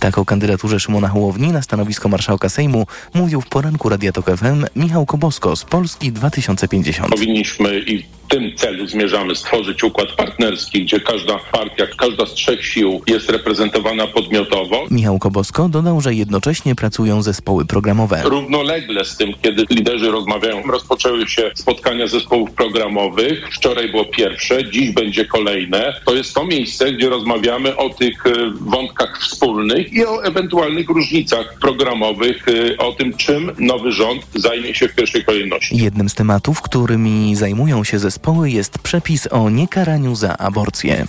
Tak 0.00 0.18
o 0.18 0.24
kandydaturze 0.24 0.80
Szymona 0.80 1.08
Hołowni 1.08 1.52
na 1.52 1.62
stanowisko 1.62 2.08
marszałka 2.08 2.48
Sejmu 2.48 2.86
mówił 3.14 3.40
w 3.40 3.48
poranku 3.48 3.88
Radia 3.88 4.12
Tok 4.12 4.26
FM 4.36 4.64
Michał 4.76 5.06
Kobosko 5.06 5.56
z 5.56 5.64
Polski 5.64 6.12
2050. 6.12 7.10
Powinniśmy 7.10 7.78
i 7.78 8.02
w 8.02 8.28
tym 8.28 8.56
celu 8.56 8.86
zmierzamy 8.86 9.34
stworzyć 9.36 9.84
układ 9.84 10.08
partnerski, 10.12 10.84
gdzie 10.84 11.00
każda 11.00 11.38
partia, 11.52 11.86
każda 11.98 12.26
z 12.26 12.34
trzech 12.34 12.66
sił 12.66 13.02
jest 13.06 13.30
reprezentowana 13.30 14.06
podmiotowo. 14.06 14.86
Michał 14.90 15.18
Kobosko 15.18 15.68
dodał, 15.68 16.00
że 16.00 16.14
jednocześnie 16.14 16.74
pracują 16.74 17.22
zespoły 17.22 17.64
programowe. 17.64 18.22
Równolegle 18.24 19.04
z 19.04 19.16
tym, 19.16 19.32
kiedy 19.42 19.64
liderzy 19.70 20.10
rozmawiają, 20.10 20.62
rozpoczęły 20.62 21.28
się 21.28 21.50
spotkania 21.54 22.06
zespołów 22.06 22.50
programowych. 22.50 23.48
Wczoraj 23.52 23.90
było 23.90 24.04
pierwsze, 24.04 24.70
dziś 24.70 24.90
będzie 24.90 25.24
kolejne. 25.24 26.00
To 26.06 26.14
jest 26.14 26.34
to 26.34 26.44
miejsce, 26.44 26.92
gdzie 26.92 27.08
rozmawiamy 27.08 27.76
o 27.76 27.90
tych 27.90 28.26
e, 28.26 28.30
wątkach 28.60 29.20
wspólnych 29.20 29.85
i 29.92 30.04
o 30.04 30.24
ewentualnych 30.24 30.88
różnicach 30.88 31.58
programowych, 31.60 32.46
e, 32.48 32.78
o 32.78 32.92
tym, 32.92 33.16
czym 33.16 33.52
nowy 33.58 33.92
rząd 33.92 34.26
zajmie 34.34 34.74
się 34.74 34.88
w 34.88 34.94
pierwszej 34.94 35.24
kolejności. 35.24 35.76
Jednym 35.76 36.08
z 36.08 36.14
tematów, 36.14 36.62
którymi 36.62 37.36
zajmują 37.36 37.84
się 37.84 37.98
zespoły 37.98 38.50
jest 38.50 38.78
przepis 38.78 39.28
o 39.30 39.50
niekaraniu 39.50 40.14
za 40.14 40.36
aborcję. 40.38 41.06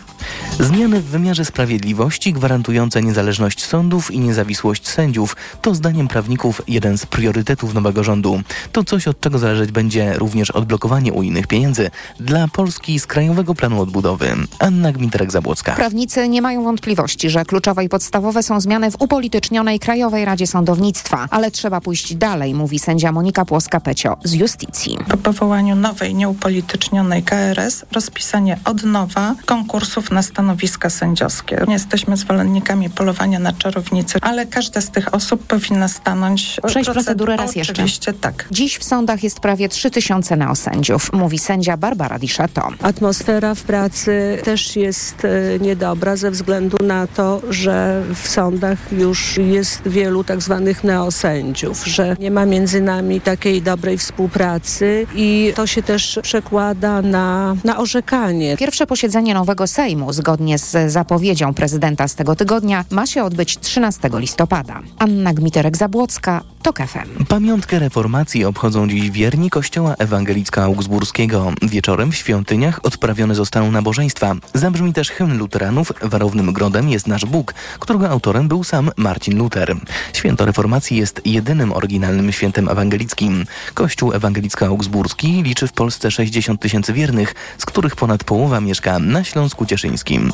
Zmiany 0.60 1.00
w 1.00 1.06
wymiarze 1.06 1.46
sprawiedliwości 1.46 2.34
gwarantujące 2.34 3.02
niezależność 3.02 3.66
sądów 3.66 4.12
i 4.12 4.20
niezawisłość 4.20 4.88
sędziów 4.88 5.36
to 5.62 5.76
zdaniem 5.76 6.08
prawników 6.08 6.62
jeden 6.68 6.98
z 6.98 7.06
priorytetów 7.06 7.74
nowego 7.74 8.04
rządu. 8.04 8.42
To 8.72 8.84
coś, 8.84 9.08
od 9.08 9.20
czego 9.20 9.40
zależeć 9.40 9.72
będzie 9.72 10.14
również 10.14 10.52
odblokowanie 10.52 11.14
unijnych 11.14 11.48
pieniędzy 11.48 11.92
dla 12.20 12.48
Polski 12.48 13.00
z 13.00 13.08
Krajowego 13.08 13.56
Planu 13.56 13.82
Odbudowy. 13.82 14.28
Anna 14.60 14.94
Gminterek-Zabłocka. 14.94 15.76
Prawnicy 15.76 16.30
nie 16.30 16.42
mają 16.42 16.64
wątpliwości, 16.64 17.30
że 17.30 17.46
kluczowe 17.46 17.84
i 17.84 17.90
podstawowe 17.90 18.44
są 18.44 18.62
zmiany 18.68 18.92
w 18.92 19.02
upolitycznionej 19.02 19.80
Krajowej 19.80 20.26
Radzie 20.26 20.48
Sądownictwa, 20.48 21.28
ale 21.32 21.52
trzeba 21.52 21.82
pójść 21.82 22.16
dalej, 22.16 22.54
mówi 22.54 22.80
sędzia 22.80 23.12
Monika 23.12 23.46
Płoska-Pecio 23.46 24.16
z 24.24 24.34
Justicji. 24.34 24.98
Po 25.10 25.18
powołaniu 25.18 25.76
nowej, 25.76 26.16
nieupolitycznionej 26.16 27.24
KRS 27.24 27.86
rozpisanie 27.92 28.60
od 28.66 28.84
nowa 28.84 29.36
konkursów 29.46 30.12
na 30.12 30.22
stanowiska 30.22 30.90
sędziowskie. 30.90 31.64
Nie 31.68 31.74
jesteśmy 31.74 32.18
zwolennikami 32.18 32.90
polowania 32.90 33.40
na 33.40 33.54
czarownicy, 33.54 34.20
ale 34.22 34.46
każda 34.46 34.82
z 34.82 34.90
tych 34.92 35.14
osób 35.14 35.44
powinna 35.44 35.88
stanąć... 35.88 36.60
Przejść 36.68 36.90
procedurę 36.90 37.38
raz 37.38 37.56
jeszcze. 37.56 37.74
Oczywiście 37.74 38.14
tak. 38.14 38.48
Dziś 38.52 38.78
w 38.78 38.84
sądach 38.84 39.24
jest 39.24 39.40
prawie 39.40 39.70
3000 39.70 40.36
neosędziów, 40.36 41.14
mówi 41.14 41.40
sędzia 41.40 41.78
Barbara 41.78 42.20
Dischato. 42.20 42.70
Atmosfera 42.82 43.56
w 43.56 43.62
pracy 43.62 44.38
też 44.44 44.76
jest 44.76 45.26
e, 45.26 45.60
niedobra 45.60 46.16
ze 46.16 46.32
względu 46.32 46.78
na 46.84 47.08
to, 47.08 47.42
że 47.50 48.04
w 48.16 48.28
sądach 48.28 48.57
już 48.92 49.38
jest 49.38 49.88
wielu 49.88 50.24
tak 50.24 50.42
zwanych 50.42 50.84
neosędziów, 50.84 51.86
że 51.86 52.16
nie 52.20 52.32
ma 52.32 52.46
między 52.46 52.82
nami 52.82 53.22
takiej 53.22 53.62
dobrej 53.62 53.98
współpracy 53.98 55.08
i 55.16 55.54
to 55.56 55.68
się 55.68 55.84
też 55.84 56.20
przekłada 56.24 57.02
na, 57.02 57.56
na 57.64 57.78
orzekanie. 57.78 58.58
Pierwsze 58.58 58.88
posiedzenie 58.88 59.34
nowego 59.34 59.68
Sejmu, 59.68 60.14
zgodnie 60.14 60.58
z 60.58 60.92
zapowiedzią 60.92 61.54
prezydenta 61.54 62.08
z 62.08 62.16
tego 62.16 62.36
tygodnia, 62.36 62.86
ma 62.92 63.06
się 63.06 63.24
odbyć 63.24 63.60
13 63.60 64.10
listopada. 64.14 64.82
Anna 65.00 65.34
Gmiterek-Zabłocka, 65.34 66.42
TOK 66.64 66.78
FM. 66.78 67.26
Pamiątkę 67.26 67.80
reformacji 67.80 68.46
obchodzą 68.46 68.88
dziś 68.88 69.12
wierni 69.12 69.50
Kościoła 69.50 69.94
Ewangelicko-Augsburskiego. 69.94 71.54
Wieczorem 71.62 72.12
w 72.12 72.16
świątyniach 72.16 72.80
odprawione 72.84 73.36
zostaną 73.36 73.72
nabożeństwa. 73.72 74.36
Zabrzmi 74.54 74.94
też 74.94 75.10
hymn 75.10 75.38
luteranów 75.38 75.92
Warownym 76.02 76.54
Grodem 76.54 76.90
jest 76.90 77.08
nasz 77.08 77.26
Bóg, 77.26 77.54
którego 77.80 78.10
autorem 78.10 78.47
był 78.48 78.64
sam 78.64 78.92
Marcin 78.98 79.38
Luther. 79.38 79.76
Święto 80.14 80.46
reformacji 80.46 80.98
jest 80.98 81.22
jedynym 81.26 81.74
oryginalnym 81.74 82.32
świętem 82.32 82.70
ewangelickim. 82.70 83.46
Kościół 83.74 84.12
ewangelicko-augsburski 84.12 85.44
liczy 85.44 85.68
w 85.68 85.74
Polsce 85.74 86.12
60 86.12 86.62
tysięcy 86.62 86.94
wiernych, 86.94 87.36
z 87.58 87.66
których 87.66 87.96
ponad 87.96 88.24
połowa 88.24 88.62
mieszka 88.62 89.00
na 89.00 89.24
Śląsku 89.24 89.66
Cieszyńskim. 89.66 90.32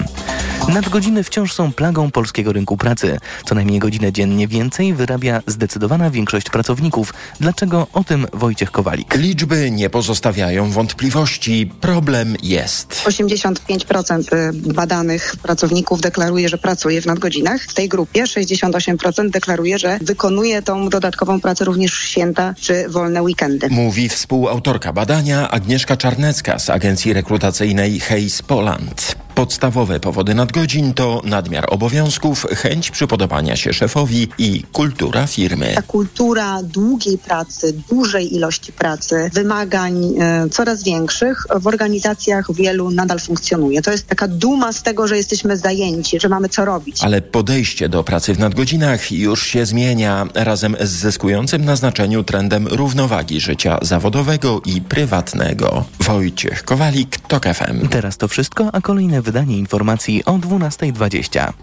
Nadgodziny 0.67 1.23
wciąż 1.23 1.53
są 1.53 1.73
plagą 1.73 2.11
polskiego 2.11 2.53
rynku 2.53 2.77
pracy. 2.77 3.17
Co 3.45 3.55
najmniej 3.55 3.79
godzinę 3.79 4.11
dziennie 4.11 4.47
więcej 4.47 4.93
wyrabia 4.93 5.41
zdecydowana 5.47 6.09
większość 6.09 6.49
pracowników. 6.49 7.13
Dlaczego? 7.39 7.87
O 7.93 8.03
tym 8.03 8.27
Wojciech 8.33 8.71
Kowalik. 8.71 9.15
Liczby 9.15 9.71
nie 9.71 9.89
pozostawiają 9.89 10.71
wątpliwości. 10.71 11.71
Problem 11.81 12.35
jest. 12.43 13.03
85% 13.05 14.53
badanych 14.73 15.35
pracowników 15.41 16.01
deklaruje, 16.01 16.49
że 16.49 16.57
pracuje 16.57 17.01
w 17.01 17.05
nadgodzinach. 17.05 17.61
W 17.61 17.73
tej 17.73 17.89
grupie 17.89 18.02
68% 18.15 19.29
deklaruje, 19.29 19.79
że 19.79 19.97
wykonuje 20.01 20.61
tą 20.61 20.89
dodatkową 20.89 21.41
pracę 21.41 21.65
również 21.65 21.91
w 21.91 22.07
święta 22.07 22.53
czy 22.59 22.89
wolne 22.89 23.23
weekendy. 23.23 23.67
Mówi 23.69 24.09
współautorka 24.09 24.93
badania 24.93 25.49
Agnieszka 25.49 25.97
Czarnecka 25.97 26.59
z 26.59 26.69
agencji 26.69 27.13
rekrutacyjnej 27.13 27.99
Hayes 27.99 28.41
Poland. 28.41 29.15
Podstawowe 29.35 29.99
powody 29.99 30.35
nadgodzin 30.35 30.93
to 30.93 31.21
nadmiar 31.25 31.65
obowiązków, 31.69 32.47
chęć 32.49 32.91
przypodobania 32.91 33.55
się 33.55 33.73
szefowi 33.73 34.27
i 34.37 34.63
kultura 34.71 35.27
firmy. 35.27 35.71
Ta 35.75 35.81
kultura 35.81 36.63
długiej 36.63 37.17
pracy, 37.17 37.73
dużej 37.89 38.35
ilości 38.35 38.73
pracy, 38.73 39.29
wymagań 39.33 40.03
e, 40.19 40.49
coraz 40.49 40.83
większych 40.83 41.43
w 41.59 41.67
organizacjach 41.67 42.53
wielu 42.53 42.91
nadal 42.91 43.19
funkcjonuje. 43.19 43.81
To 43.81 43.91
jest 43.91 44.07
taka 44.07 44.27
duma 44.27 44.73
z 44.73 44.83
tego, 44.83 45.07
że 45.07 45.17
jesteśmy 45.17 45.57
zajęci, 45.57 46.19
że 46.19 46.29
mamy 46.29 46.49
co 46.49 46.65
robić. 46.65 47.03
Ale 47.03 47.21
podejście 47.21 47.89
do 47.89 48.03
pracy 48.03 48.33
w 48.33 48.39
nadgodzinach 48.39 49.11
już 49.11 49.45
się 49.45 49.65
zmienia 49.65 50.27
razem 50.33 50.75
z 50.81 50.89
zyskującym 50.89 51.65
na 51.65 51.75
znaczeniu 51.75 52.23
trendem 52.23 52.67
równowagi 52.67 53.41
życia 53.41 53.77
zawodowego 53.81 54.61
i 54.65 54.81
prywatnego. 54.81 55.85
Wojciech 55.99 56.63
Kowalik, 56.63 57.17
TOK 57.27 57.45
FM. 57.45 57.87
Teraz 57.87 58.17
to 58.17 58.27
wszystko, 58.27 58.69
a 58.73 58.81
kolejne 58.81 59.22
wydanie 59.23 59.57
informacji 59.57 60.25
o 60.25 60.31
12.20. 60.31 61.53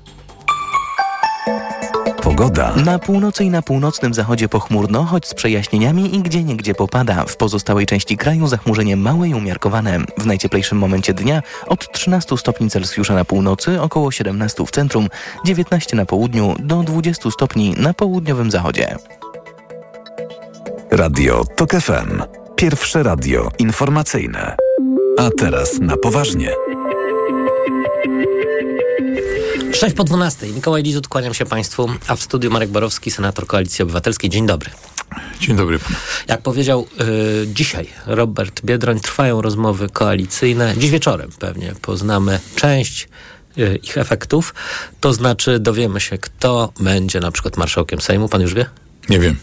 Pogoda. 2.23 2.75
Na 2.77 2.99
północy 2.99 3.45
i 3.45 3.51
na 3.51 3.63
północnym 3.63 4.15
zachodzie 4.15 4.49
pochmurno, 4.49 5.05
choć 5.05 5.27
z 5.27 5.35
przejaśnieniami 5.35 6.17
i 6.17 6.19
gdzie 6.19 6.45
niegdzie 6.45 6.75
popada. 6.75 7.25
W 7.25 7.37
pozostałej 7.37 7.87
części 7.87 8.17
kraju 8.17 8.47
zachmurzenie 8.47 8.97
małe 8.97 9.29
i 9.29 9.35
umiarkowane. 9.35 9.99
W 10.19 10.27
najcieplejszym 10.27 10.79
momencie 10.79 11.15
dnia 11.15 11.43
od 11.67 11.93
13 11.93 12.39
stopni 12.39 12.71
Celsjusza 12.71 13.15
na 13.15 13.25
północy, 13.25 13.81
około 13.81 14.11
17 14.11 14.67
w 14.67 14.71
centrum, 14.71 15.09
19 15.45 15.97
na 15.97 16.07
południu 16.07 16.57
do 16.59 16.83
20 16.83 17.31
stopni 17.31 17.75
na 17.79 17.95
południowym 17.95 18.51
zachodzie. 18.51 18.97
Radio 20.91 21.45
TOK 21.57 21.71
FM. 21.71 22.23
Pierwsze 22.57 23.03
radio 23.03 23.49
informacyjne. 23.59 24.57
A 25.19 25.31
teraz 25.39 25.81
na 25.81 25.97
poważnie. 25.97 26.51
6 29.73 29.97
po 29.97 30.05
12. 30.05 30.47
Mikołaj 30.47 30.83
Lizut, 30.83 31.09
kłaniam 31.09 31.35
się 31.35 31.47
Państwu, 31.47 31.89
a 32.09 32.17
w 32.17 32.23
studiu 32.23 32.51
Marek 32.51 32.71
Borowski, 32.71 33.11
senator 33.11 33.47
Koalicji 33.47 33.83
Obywatelskiej. 33.83 34.31
Dzień 34.31 34.47
dobry. 34.47 34.71
Dzień 35.41 35.57
dobry 35.57 35.79
panu. 35.79 35.97
Jak 36.29 36.43
powiedział 36.43 36.87
y, 37.01 37.47
dzisiaj 37.47 37.87
Robert 38.07 38.61
Biedroń, 38.65 39.01
trwają 39.01 39.43
rozmowy 39.43 39.89
koalicyjne. 39.89 40.75
Dziś 40.79 40.91
wieczorem 40.91 41.31
pewnie 41.39 41.75
poznamy 41.83 42.41
część 42.57 43.09
y, 43.59 43.79
ich 43.83 43.99
efektów. 43.99 44.55
To 45.01 45.13
znaczy 45.13 45.59
dowiemy 45.59 46.01
się, 46.01 46.19
kto 46.19 46.73
będzie 46.81 47.21
na 47.21 47.31
przykład 47.31 47.57
marszałkiem 47.57 48.01
Sejmu. 48.01 48.29
Pan 48.29 48.41
już 48.41 48.55
wie? 48.55 48.67
Nie 49.09 49.21
wiem. 49.21 49.37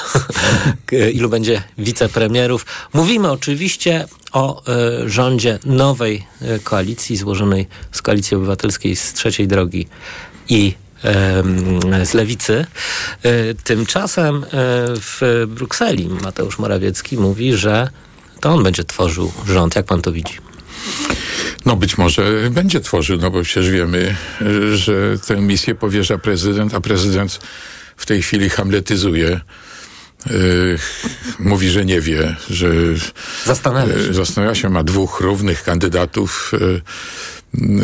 Ilu 1.14 1.28
będzie 1.28 1.62
wicepremierów? 1.78 2.66
Mówimy 2.92 3.30
oczywiście 3.30 4.08
o 4.32 4.62
y, 5.04 5.08
rządzie 5.08 5.58
nowej 5.64 6.26
y, 6.42 6.60
koalicji 6.60 7.16
złożonej 7.16 7.66
z 7.92 8.02
Koalicji 8.02 8.36
Obywatelskiej 8.36 8.96
z 8.96 9.12
Trzeciej 9.12 9.48
Drogi 9.48 9.86
i 10.48 10.74
z 12.04 12.14
lewicy. 12.14 12.66
Tymczasem 13.64 14.44
w 15.00 15.44
Brukseli 15.48 16.08
Mateusz 16.08 16.58
Morawiecki 16.58 17.16
mówi, 17.16 17.54
że 17.54 17.88
to 18.40 18.50
on 18.50 18.62
będzie 18.62 18.84
tworzył 18.84 19.32
rząd. 19.46 19.76
Jak 19.76 19.86
pan 19.86 20.02
to 20.02 20.12
widzi? 20.12 20.34
No 21.66 21.76
być 21.76 21.98
może 21.98 22.50
będzie 22.50 22.80
tworzył, 22.80 23.18
no 23.18 23.30
bo 23.30 23.42
przecież 23.42 23.70
wiemy, 23.70 24.16
że 24.74 25.18
tę 25.26 25.36
misję 25.36 25.74
powierza 25.74 26.18
prezydent, 26.18 26.74
a 26.74 26.80
prezydent 26.80 27.40
w 27.96 28.06
tej 28.06 28.22
chwili 28.22 28.50
hamletyzuje. 28.50 29.40
Yy, 30.26 30.78
mówi, 31.38 31.68
że 31.68 31.84
nie 31.84 32.00
wie, 32.00 32.36
że 32.50 32.68
zastanawia 33.44 33.94
się. 33.94 34.00
Yy, 34.00 34.14
zastanawia 34.14 34.54
się, 34.54 34.68
ma 34.68 34.84
dwóch 34.84 35.20
równych 35.20 35.62
kandydatów. 35.62 36.52
Yy, 36.52 36.82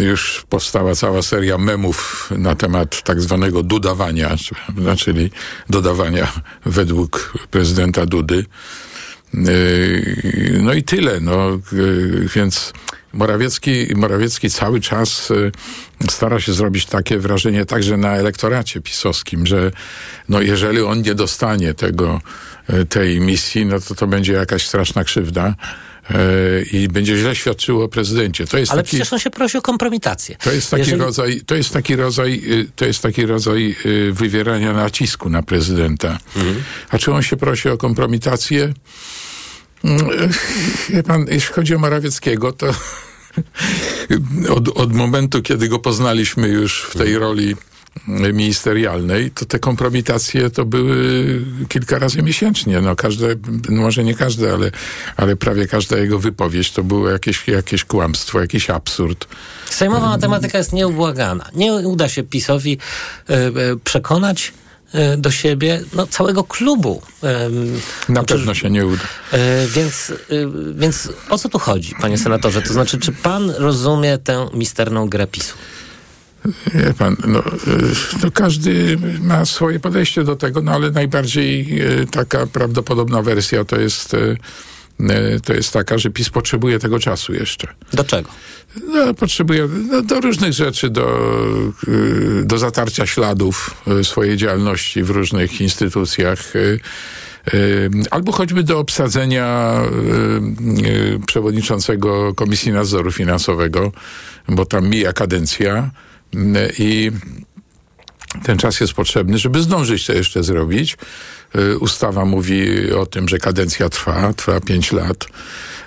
już 0.05 0.45
powstała 0.49 0.95
cała 0.95 1.23
seria 1.23 1.59
memów 1.59 2.31
na 2.39 2.55
temat 2.55 3.03
tak 3.03 3.21
zwanego 3.21 3.63
dudawania, 3.63 4.37
czyli 4.99 5.31
dodawania 5.71 6.33
według 6.67 7.33
prezydenta 7.51 8.07
Dudy. 8.07 8.45
No 10.63 10.73
i 10.73 10.83
tyle, 10.83 11.21
no, 11.21 11.59
więc 12.35 12.73
Morawiecki, 13.13 13.87
Morawiecki 13.97 14.51
cały 14.51 14.81
czas 14.81 15.31
e, 15.31 16.11
stara 16.11 16.41
się 16.41 16.53
zrobić 16.53 16.87
takie 16.87 17.19
wrażenie 17.19 17.65
także 17.67 17.97
na 17.97 18.17
elektoracie 18.17 18.81
pisowskim, 18.81 19.47
że 19.47 19.71
no 20.29 20.41
jeżeli 20.41 20.81
on 20.83 21.03
nie 21.03 21.15
dostanie 21.15 21.75
tego, 21.75 22.21
e, 22.67 22.85
tej 22.85 23.21
misji, 23.21 23.67
no 23.67 23.81
to 23.81 23.95
to 23.95 24.07
będzie 24.07 24.33
jakaś 24.33 24.67
straszna 24.67 25.05
krzywda 25.05 25.55
e, 26.11 26.15
i 26.73 26.89
będzie 26.89 27.17
źle 27.17 27.37
świadczyło 27.37 27.85
o 27.85 27.89
prezydencie. 27.89 28.47
To 28.47 28.59
jest 28.59 28.73
Ale 28.73 28.83
taki, 28.83 28.89
przecież 28.97 29.13
on 29.13 29.19
się 29.19 29.31
prosi 29.31 29.59
o 29.59 29.63
kompromitację. 29.63 30.37
to 30.45 30.53
jest 30.53 30.71
taki 30.71 30.81
Jeżeli- 30.81 31.01
rodzaj, 31.03 31.41
to 31.47 31.55
jest 31.55 31.73
taki 31.73 31.97
rodzaj, 31.97 32.43
y, 32.51 32.67
to 32.77 32.85
jest 32.85 33.03
taki 33.03 33.27
rodzaj 33.27 33.77
y, 33.87 34.13
wywierania 34.13 34.73
nacisku 34.73 35.31
na 35.31 35.43
prezydenta. 35.43 36.19
A 36.91 36.99
czy 36.99 37.13
on 37.13 37.23
się 37.23 37.37
prosi 37.37 37.69
o 37.69 37.79
kompromitację? 37.79 38.73
Mm, 39.85 40.31
Wie 40.91 41.03
pan, 41.03 41.27
jeśli 41.31 41.55
chodzi 41.55 41.75
o 41.75 41.79
Morawieckiego, 41.79 42.53
to 42.53 42.67
od, 44.57 44.69
od 44.69 44.93
momentu, 44.93 45.43
kiedy 45.43 45.69
go 45.69 45.79
poznaliśmy 45.79 46.49
już 46.49 46.83
w 46.83 46.99
tej 46.99 47.19
roli 47.19 47.57
mm, 48.09 48.37
ministerialnej, 48.37 49.31
to 49.31 49.47
te 49.47 49.59
kompromitacje 49.59 50.51
to 50.51 50.65
były 50.65 51.45
kilka 51.69 51.99
razy 51.99 52.23
miesięcznie. 52.23 52.81
No 52.81 52.97
każde, 52.97 53.35
no 53.69 53.83
może 53.83 54.05
nie 54.05 54.15
każde, 54.15 54.53
ale, 54.53 54.71
ale 55.17 55.37
prawie 55.37 55.67
każda 55.67 55.99
jego 55.99 56.19
wypowiedź 56.19 56.73
to 56.73 56.85
było 56.85 57.11
jakieś, 57.11 57.49
jakieś 57.49 57.85
kłamstwo, 57.85 58.41
jakiś 58.41 58.71
absurd. 58.71 59.27
Sejmowa 59.71 60.09
matematyka 60.09 60.59
jest 60.59 60.73
nieubłagana. 60.73 61.49
Nie 61.55 61.73
uda 61.73 62.09
się 62.09 62.23
PiSowi 62.23 62.79
e, 63.29 63.37
przekonać 63.85 64.53
do 65.19 65.31
siebie 65.31 65.81
no, 65.95 66.07
całego 66.07 66.45
klubu. 66.45 67.03
Na 68.09 68.21
to- 68.25 68.35
pewno 68.35 68.55
się 68.55 68.71
nie 68.71 68.87
uda. 68.87 69.03
E, 69.33 69.67
więc, 69.67 70.11
e, 70.11 70.15
więc 70.75 71.09
o 71.31 71.39
co 71.39 71.49
tu 71.49 71.59
chodzi, 71.59 71.95
panie 72.01 72.19
senatorze? 72.19 72.63
To 72.63 72.73
znaczy, 72.73 72.99
czy 72.99 73.13
pan 73.13 73.51
rozumie 73.51 74.19
tę 74.19 74.49
misterną 74.55 75.09
grę 75.09 75.27
PiSu? 75.27 75.55
Wie 76.75 76.95
pan, 76.99 77.17
no, 77.27 77.43
no 78.23 78.31
każdy 78.31 78.99
ma 79.21 79.45
swoje 79.45 79.81
podejście 79.81 80.25
do 80.25 80.37
tego, 80.37 80.63
no 80.63 80.73
ale 80.73 80.91
najbardziej 80.91 81.81
taka 82.11 82.47
prawdopodobna 82.47 83.23
wersja 83.23 83.65
to 83.65 83.77
jest, 83.81 84.17
to 85.45 85.53
jest 85.53 85.73
taka, 85.73 85.99
że 85.99 86.11
PiS 86.11 86.31
potrzebuje 86.31 86.79
tego 86.79 86.99
czasu 86.99 87.35
jeszcze. 87.35 87.69
Do 87.93 88.05
czego? 88.05 88.31
No, 88.87 89.15
potrzebuje 89.15 89.69
no, 89.91 90.03
do 90.03 90.21
różnych 90.21 90.53
rzeczy, 90.53 90.91
do, 90.91 91.31
y, 91.89 92.45
do 92.45 92.59
zatarcia 92.59 93.07
śladów 93.07 93.85
y, 94.01 94.05
swojej 94.05 94.37
działalności 94.37 95.03
w 95.03 95.11
różnych 95.11 95.61
instytucjach. 95.61 96.57
y, 96.57 96.81
Albo 98.11 98.33
choćby 98.33 98.63
do 98.63 98.79
obsadzenia 98.79 99.77
przewodniczącego 101.27 102.35
Komisji 102.35 102.73
Nadzoru 102.73 103.13
Finansowego, 103.13 103.93
bo 104.49 104.67
tam 104.67 104.89
mija 104.89 105.13
kadencja 105.13 105.91
i 106.79 107.11
ten 108.43 108.59
czas 108.59 108.81
jest 108.81 108.93
potrzebny, 108.93 109.39
żeby 109.39 109.63
zdążyć 109.63 110.07
to 110.07 110.13
jeszcze 110.13 110.43
zrobić. 110.43 110.97
Y, 111.57 111.79
Ustawa 111.79 112.25
mówi 112.25 112.93
o 112.93 113.07
tym, 113.07 113.29
że 113.29 113.39
kadencja 113.39 113.89
trwa, 113.89 114.33
trwa 114.33 114.61
pięć 114.61 114.93
lat. 114.93 115.27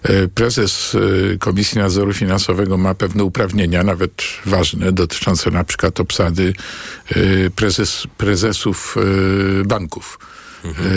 Y, 0.10 0.28
Prezes 0.28 0.96
y, 0.96 1.38
Komisji 1.40 1.78
Nadzoru 1.78 2.14
Finansowego 2.14 2.78
ma 2.78 2.96
pewne 2.96 3.24
uprawnienia, 3.24 3.84
nawet 3.84 4.12
ważne, 4.46 4.92
dotyczące 4.92 5.52
na 5.52 5.64
przykład 5.64 6.00
obsady 6.00 6.54
prezes, 7.56 8.08
prezesów 8.18 8.96
banków. 9.66 10.20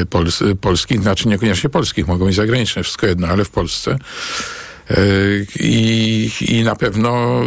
y, 0.01 0.07
Pols, 0.07 0.43
polskich, 0.61 1.01
znaczy 1.01 1.29
niekoniecznie 1.29 1.71
polskich, 1.71 2.07
mogą 2.07 2.27
być 2.27 2.35
zagraniczne, 2.35 2.83
wszystko 2.83 3.07
jedno, 3.07 3.27
ale 3.27 3.45
w 3.45 3.51
Polsce. 3.51 3.99
I, 5.61 6.31
I 6.41 6.63
na 6.63 6.77
pewno 6.77 7.41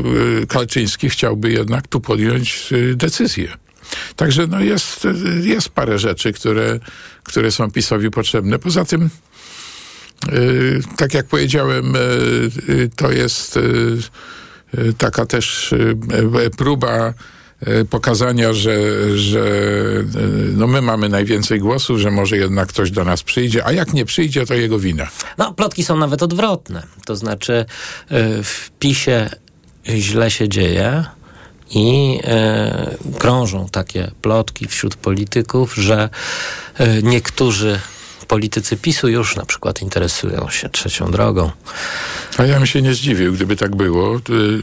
Kalczyński 0.48 1.10
chciałby 1.10 1.52
jednak 1.52 1.88
tu 1.88 2.02
podjąć 2.02 2.70
decyzję. 2.96 3.58
Także 4.16 4.48
no 4.48 4.60
jest, 4.60 5.08
jest 5.44 5.70
parę 5.70 6.00
rzeczy, 6.00 6.34
które, 6.34 6.80
które 7.24 7.52
są 7.52 7.72
PiSowi 7.72 8.12
potrzebne. 8.12 8.60
Poza 8.60 8.86
tym, 8.86 9.10
y, 10.34 10.82
tak 10.98 11.14
jak 11.14 11.28
powiedziałem, 11.28 11.96
y, 11.96 12.00
y, 12.70 12.90
to 12.96 13.12
jest 13.12 13.60
taka 14.98 15.26
też 15.26 15.76
próba 16.58 17.14
pokazania, 17.90 18.54
że, 18.54 18.78
że 19.18 19.44
no 20.54 20.68
my 20.68 20.82
mamy 20.82 21.10
najwięcej 21.10 21.60
głosów, 21.60 22.00
że 22.00 22.12
może 22.12 22.38
jednak 22.38 22.70
ktoś 22.70 22.92
do 22.92 23.04
nas 23.04 23.24
przyjdzie, 23.24 23.66
a 23.66 23.72
jak 23.72 23.94
nie 23.94 24.06
przyjdzie, 24.06 24.46
to 24.46 24.54
jego 24.54 24.80
wina. 24.80 25.08
No, 25.38 25.54
plotki 25.54 25.84
są 25.84 25.98
nawet 25.98 26.24
odwrotne. 26.24 26.84
To 27.06 27.16
znaczy, 27.16 27.66
w 28.44 28.70
PiSie 28.80 29.30
źle 29.88 30.32
się 30.32 30.50
dzieje 30.50 31.06
i 31.72 32.20
y, 33.14 33.18
krążą 33.20 33.70
takie 33.70 34.12
plotki 34.22 34.68
wśród 34.68 34.96
polityków, 34.96 35.76
że 35.76 36.10
y, 36.80 37.04
niektórzy 37.04 37.80
politycy 38.28 38.78
PiSu 38.78 39.08
już 39.08 39.36
na 39.36 39.46
przykład 39.46 39.82
interesują 39.82 40.50
się 40.50 40.70
trzecią 40.70 41.12
drogą. 41.12 41.52
A 42.38 42.44
ja 42.46 42.58
bym 42.58 42.66
się 42.66 42.82
nie 42.82 42.94
zdziwił, 42.94 43.34
gdyby 43.34 43.56
tak 43.56 43.76
było. 43.76 44.20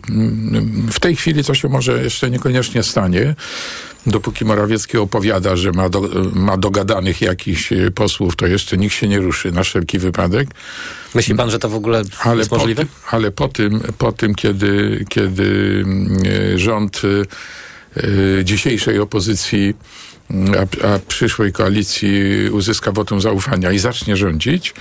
Mm, 0.09 0.89
W 0.93 1.01
tej 1.01 1.17
chwili 1.17 1.45
to 1.45 1.55
się 1.55 1.69
może 1.69 2.03
jeszcze 2.03 2.31
niekoniecznie 2.31 2.83
stanie. 2.83 3.35
Dopóki 4.07 4.45
Morawiecki 4.45 4.99
opowiada, 4.99 5.57
że 5.57 5.73
ma, 5.73 5.89
do, 5.89 6.01
ma 6.35 6.57
dogadanych 6.57 7.21
jakichś 7.21 7.73
y, 7.73 7.91
posłów, 7.91 8.37
to 8.37 8.47
jeszcze 8.47 8.77
nikt 8.77 8.95
się 8.95 9.09
nie 9.09 9.19
ruszy 9.19 9.53
na 9.53 9.63
wszelki 9.63 9.99
wypadek. 9.99 10.49
Myśli 11.15 11.35
pan, 11.35 11.51
że 11.51 11.59
to 11.59 11.69
w 11.69 11.75
ogóle 11.75 12.03
Ale 12.21 12.39
jest 12.39 12.51
po, 12.51 12.57
możliwe? 12.57 12.87
ale 13.11 13.31
po 13.31 13.49
tym, 13.49 13.81
po 13.99 14.13
tym 14.13 14.35
kiedy, 14.35 15.05
kiedy 15.09 15.45
y, 16.55 16.59
rząd 16.59 17.03
y, 17.05 17.25
dzisiejszej 18.45 18.99
opozycji, 18.99 19.75
a, 20.31 20.87
a 20.87 20.99
przyszłej 20.99 21.53
koalicji 21.53 22.11
uzyska 22.53 22.93
wotum 22.93 23.21
zaufania 23.21 23.73
i 23.73 23.79
zacznie 23.79 24.17
rządzić, 24.17 24.75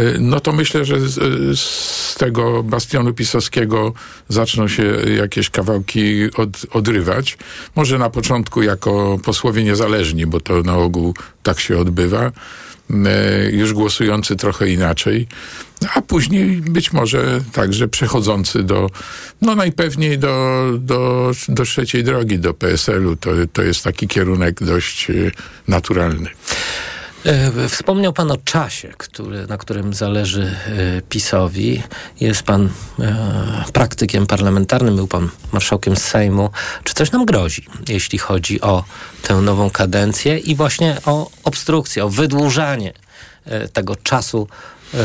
y, 0.00 0.16
no 0.20 0.40
to 0.40 0.52
myślę, 0.52 0.84
że 0.84 1.00
z, 1.00 1.14
z 1.60 2.14
tego 2.14 2.62
bastionu 2.62 3.14
pisowskiego 3.14 3.92
zaczną 4.28 4.68
się 4.68 4.82
jakieś 5.16 5.50
kawałki 5.50 6.24
od, 6.36 6.66
odrywać. 6.70 7.38
Może 7.76 7.98
na 7.98 8.10
początku 8.10 8.62
jako 8.62 9.18
posłowie 9.24 9.64
niezależni, 9.64 10.26
bo 10.26 10.40
to 10.40 10.62
na 10.62 10.76
ogół 10.76 11.14
tak 11.42 11.60
się 11.60 11.78
odbywa 11.78 12.22
e, 12.24 12.32
już 13.50 13.72
głosujący 13.72 14.36
trochę 14.36 14.68
inaczej, 14.68 15.26
a 15.94 16.02
później 16.02 16.46
być 16.56 16.92
może 16.92 17.40
także 17.52 17.88
przechodzący 17.88 18.62
do, 18.62 18.90
no 19.42 19.54
najpewniej 19.54 20.18
do, 20.18 20.64
do, 20.78 21.32
do 21.48 21.64
trzeciej 21.64 22.04
drogi, 22.04 22.38
do 22.38 22.54
PSL-u. 22.54 23.16
To, 23.16 23.30
to 23.52 23.62
jest 23.62 23.84
taki 23.84 24.08
kierunek 24.08 24.64
dość 24.64 25.10
e, 25.10 25.14
naturalny. 25.68 26.30
E, 27.26 27.68
Wspomniał 27.68 28.12
pan 28.12 28.30
o 28.30 28.36
czasie, 28.36 28.92
który, 28.98 29.46
na 29.46 29.58
którym 29.58 29.94
zależy 29.94 30.42
e, 30.42 31.02
PiSowi. 31.02 31.82
Jest 32.20 32.42
pan 32.42 32.68
e, 33.00 33.64
praktykiem 33.72 34.26
parlamentarnym, 34.26 34.96
był 34.96 35.06
pan 35.06 35.28
marszałkiem 35.52 35.96
Sejmu. 35.96 36.50
Czy 36.84 36.94
coś 36.94 37.12
nam 37.12 37.24
grozi, 37.24 37.66
jeśli 37.88 38.18
chodzi 38.18 38.60
o 38.60 38.84
tę 39.22 39.34
nową 39.34 39.70
kadencję 39.70 40.38
i 40.38 40.54
właśnie 40.54 40.96
o 41.04 41.30
obstrukcję, 41.44 42.04
o 42.04 42.08
wydłużanie 42.08 42.92
tego 43.72 43.96
czasu 43.96 44.48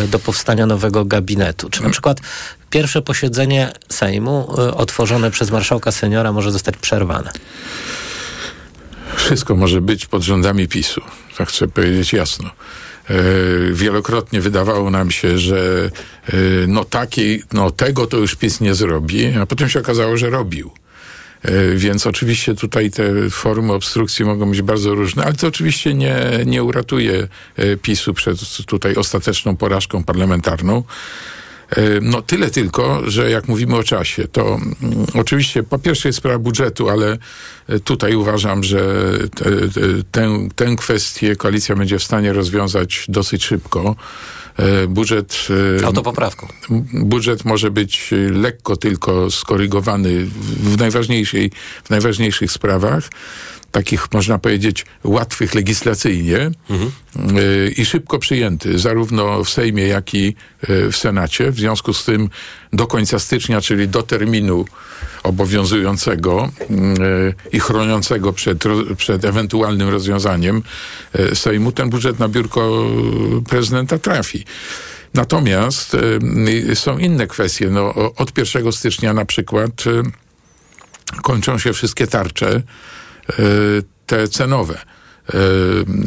do 0.08 0.20
powstania 0.20 0.66
nowego 0.66 1.06
gabinetu? 1.06 1.70
Czy 1.70 1.84
na 1.84 1.90
przykład 1.90 2.18
pierwsze 2.70 3.01
posiedzenie 3.01 3.72
Sejmu 3.90 4.48
otworzone 4.75 5.32
przez 5.32 5.51
marszałka 5.51 5.92
seniora 5.92 6.32
może 6.32 6.51
zostać 6.51 6.78
przerwane? 6.78 7.32
Wszystko 9.15 9.56
może 9.56 9.82
być 9.82 10.06
pod 10.06 10.22
rządami 10.24 10.68
PiSu. 10.68 11.01
Tak 11.38 11.50
chcę 11.50 11.68
powiedzieć 11.68 12.13
jasno. 12.13 12.50
E, 13.10 13.13
Wielokrotnie 13.74 14.41
wydawało 14.41 14.91
nam 14.91 15.12
się, 15.12 15.38
że 15.38 15.89
e, 16.27 16.34
no 16.68 16.86
takiej, 16.86 17.44
no 17.53 17.72
tego 17.72 18.08
to 18.08 18.18
już 18.18 18.36
PiS 18.36 18.62
nie 18.62 18.75
zrobi, 18.75 19.25
a 19.25 19.46
potem 19.46 19.70
się 19.70 19.80
okazało, 19.80 20.18
że 20.18 20.30
robił. 20.30 20.72
E, 21.41 21.51
Więc 21.75 22.08
oczywiście 22.08 22.56
tutaj 22.56 22.91
te 22.91 23.30
formy 23.30 23.74
obstrukcji 23.74 24.25
mogą 24.25 24.50
być 24.50 24.62
bardzo 24.62 24.96
różne, 24.96 25.24
ale 25.24 25.34
to 25.34 25.48
oczywiście 25.48 25.94
nie, 25.94 26.15
nie 26.46 26.63
uratuje 26.63 27.27
PiSu 27.82 28.13
przed 28.13 28.39
tutaj 28.65 28.96
ostateczną 28.96 29.58
porażką 29.58 30.03
parlamentarną. 30.03 30.84
No 32.01 32.22
tyle 32.22 32.50
tylko, 32.50 33.01
że 33.10 33.32
jak 33.32 33.48
mówimy 33.48 33.75
o 33.75 33.84
czasie, 33.84 34.28
to 34.28 34.48
mm, 34.48 35.06
oczywiście 35.13 35.63
po 35.63 35.80
pierwsze 35.80 36.10
jest 36.10 36.18
sprawa 36.18 36.40
budżetu, 36.40 36.90
ale 36.90 37.18
e, 37.68 37.80
tutaj 37.80 38.16
uważam, 38.16 38.63
że 38.63 38.84
te, 39.36 39.46
te, 39.46 39.82
tę, 40.12 40.48
tę 40.56 40.75
kwestię 40.75 41.36
koalicja 41.36 41.75
będzie 41.75 42.00
w 42.00 42.04
stanie 42.04 42.34
rozwiązać 42.34 43.06
dosyć 43.10 43.46
szybko. 43.46 43.96
Budżet, 44.88 45.48
Autopoprawką. 45.86 46.48
budżet 46.94 47.46
może 47.46 47.72
być 47.72 48.13
lekko 48.32 48.78
tylko 48.78 49.32
skorygowany 49.32 50.25
w 50.63 50.78
najważniejszej, 50.78 51.51
w 51.84 51.90
najważniejszych 51.90 52.51
sprawach. 52.51 53.10
Takich, 53.72 54.08
można 54.13 54.40
powiedzieć, 54.40 54.86
łatwych 55.04 55.56
legislacyjnie 55.56 56.38
y, 56.38 57.74
i 57.78 57.86
szybko 57.86 58.20
przyjęty, 58.20 58.80
zarówno 58.80 59.44
w 59.44 59.50
Sejmie, 59.50 59.88
jak 59.88 60.13
i 60.13 60.36
y, 60.70 60.92
w 60.92 60.98
Senacie. 60.98 61.51
W 61.51 61.58
związku 61.58 61.94
z 61.94 62.06
tym 62.06 62.30
do 62.74 62.88
końca 62.88 63.20
stycznia, 63.20 63.62
czyli 63.62 63.88
do 63.88 64.04
terminu 64.04 64.66
obowiązującego 65.24 66.51
y, 66.62 67.34
i 67.51 67.60
chroniącego 67.60 68.34
przed, 68.34 68.63
przed 68.98 69.25
ewentualnym 69.25 69.90
rozwiązaniem 69.90 70.63
Sejmu, 71.34 71.72
ten 71.72 71.90
budżet 71.90 72.20
na 72.20 72.28
biurko 72.28 72.86
prezydenta 73.50 73.98
trafi. 74.00 74.46
Natomiast 75.13 75.98
są 76.74 76.98
inne 76.98 77.28
kwestie. 77.28 77.70
No, 77.70 77.94
od 78.16 78.38
1 78.38 78.72
stycznia 78.72 79.13
na 79.13 79.25
przykład 79.25 79.72
kończą 81.22 81.58
się 81.58 81.74
wszystkie 81.74 82.08
tarcze 82.08 82.62
te 84.12 84.28
cenowe 84.28 84.82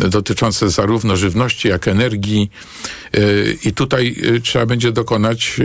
y, 0.06 0.08
dotyczące 0.08 0.70
zarówno 0.70 1.16
żywności, 1.16 1.68
jak 1.68 1.88
energii. 1.88 2.50
Y, 3.16 3.58
I 3.64 3.72
tutaj 3.72 4.16
trzeba 4.42 4.66
będzie 4.66 4.92
dokonać 4.92 5.60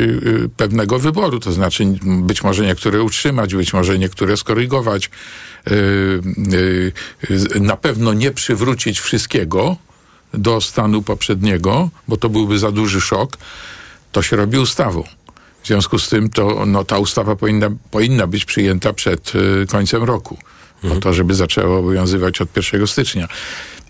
pewnego 0.57 0.99
wyboru, 0.99 1.39
to 1.39 1.51
znaczy 1.51 1.85
być 2.01 2.43
może 2.43 2.65
niektóre 2.65 3.03
utrzymać, 3.03 3.55
być 3.55 3.73
może 3.73 3.99
niektóre 3.99 4.37
skorygować. 4.37 5.09
Na 7.59 7.77
pewno 7.77 8.13
nie 8.13 8.31
przywrócić 8.31 8.99
wszystkiego 8.99 9.75
do 10.33 10.61
stanu 10.61 11.01
poprzedniego, 11.01 11.89
bo 12.07 12.17
to 12.17 12.29
byłby 12.29 12.59
za 12.59 12.71
duży 12.71 13.01
szok. 13.01 13.37
To 14.11 14.21
się 14.21 14.35
robi 14.35 14.57
ustawą. 14.57 15.03
W 15.63 15.67
związku 15.67 15.99
z 15.99 16.09
tym 16.09 16.29
to, 16.29 16.65
no, 16.65 16.83
ta 16.83 16.99
ustawa 16.99 17.35
powinna, 17.35 17.69
powinna 17.91 18.27
być 18.27 18.45
przyjęta 18.45 18.93
przed 18.93 19.31
końcem 19.69 20.03
roku. 20.03 20.37
Po 20.81 20.95
to, 20.95 21.13
żeby 21.13 21.35
zaczęła 21.35 21.77
obowiązywać 21.77 22.41
od 22.41 22.57
1 22.57 22.87
stycznia. 22.87 23.27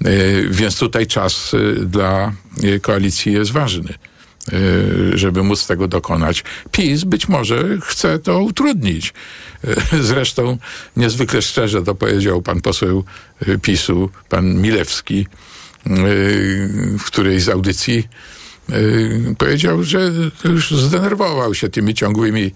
Y, 0.05 0.47
więc 0.51 0.77
tutaj 0.77 1.07
czas 1.07 1.53
y, 1.53 1.75
dla 1.85 2.33
y, 2.63 2.79
koalicji 2.79 3.33
jest 3.33 3.51
ważny, 3.51 3.93
żeby 5.13 5.43
móc 5.43 5.67
tego 5.67 5.87
dokonać. 5.87 6.43
PiS 6.71 7.03
być 7.03 7.27
może 7.27 7.77
chce 7.81 8.19
to 8.19 8.43
utrudnić. 8.43 9.13
Zresztą 10.01 10.57
niezwykle 10.97 11.41
szczerze 11.41 11.83
to 11.83 11.95
powiedział 11.95 12.41
pan 12.41 12.61
poseł 12.61 13.03
PiSu, 13.61 14.09
pan 14.29 14.61
Milewski, 14.61 15.27
w 16.99 17.03
którejś 17.03 17.43
z 17.43 17.49
audycji 17.49 18.07
powiedział, 19.37 19.83
że 19.83 20.11
już 20.45 20.71
zdenerwował 20.71 21.53
się 21.53 21.69
tymi 21.69 21.93
ciągłymi 21.93 22.51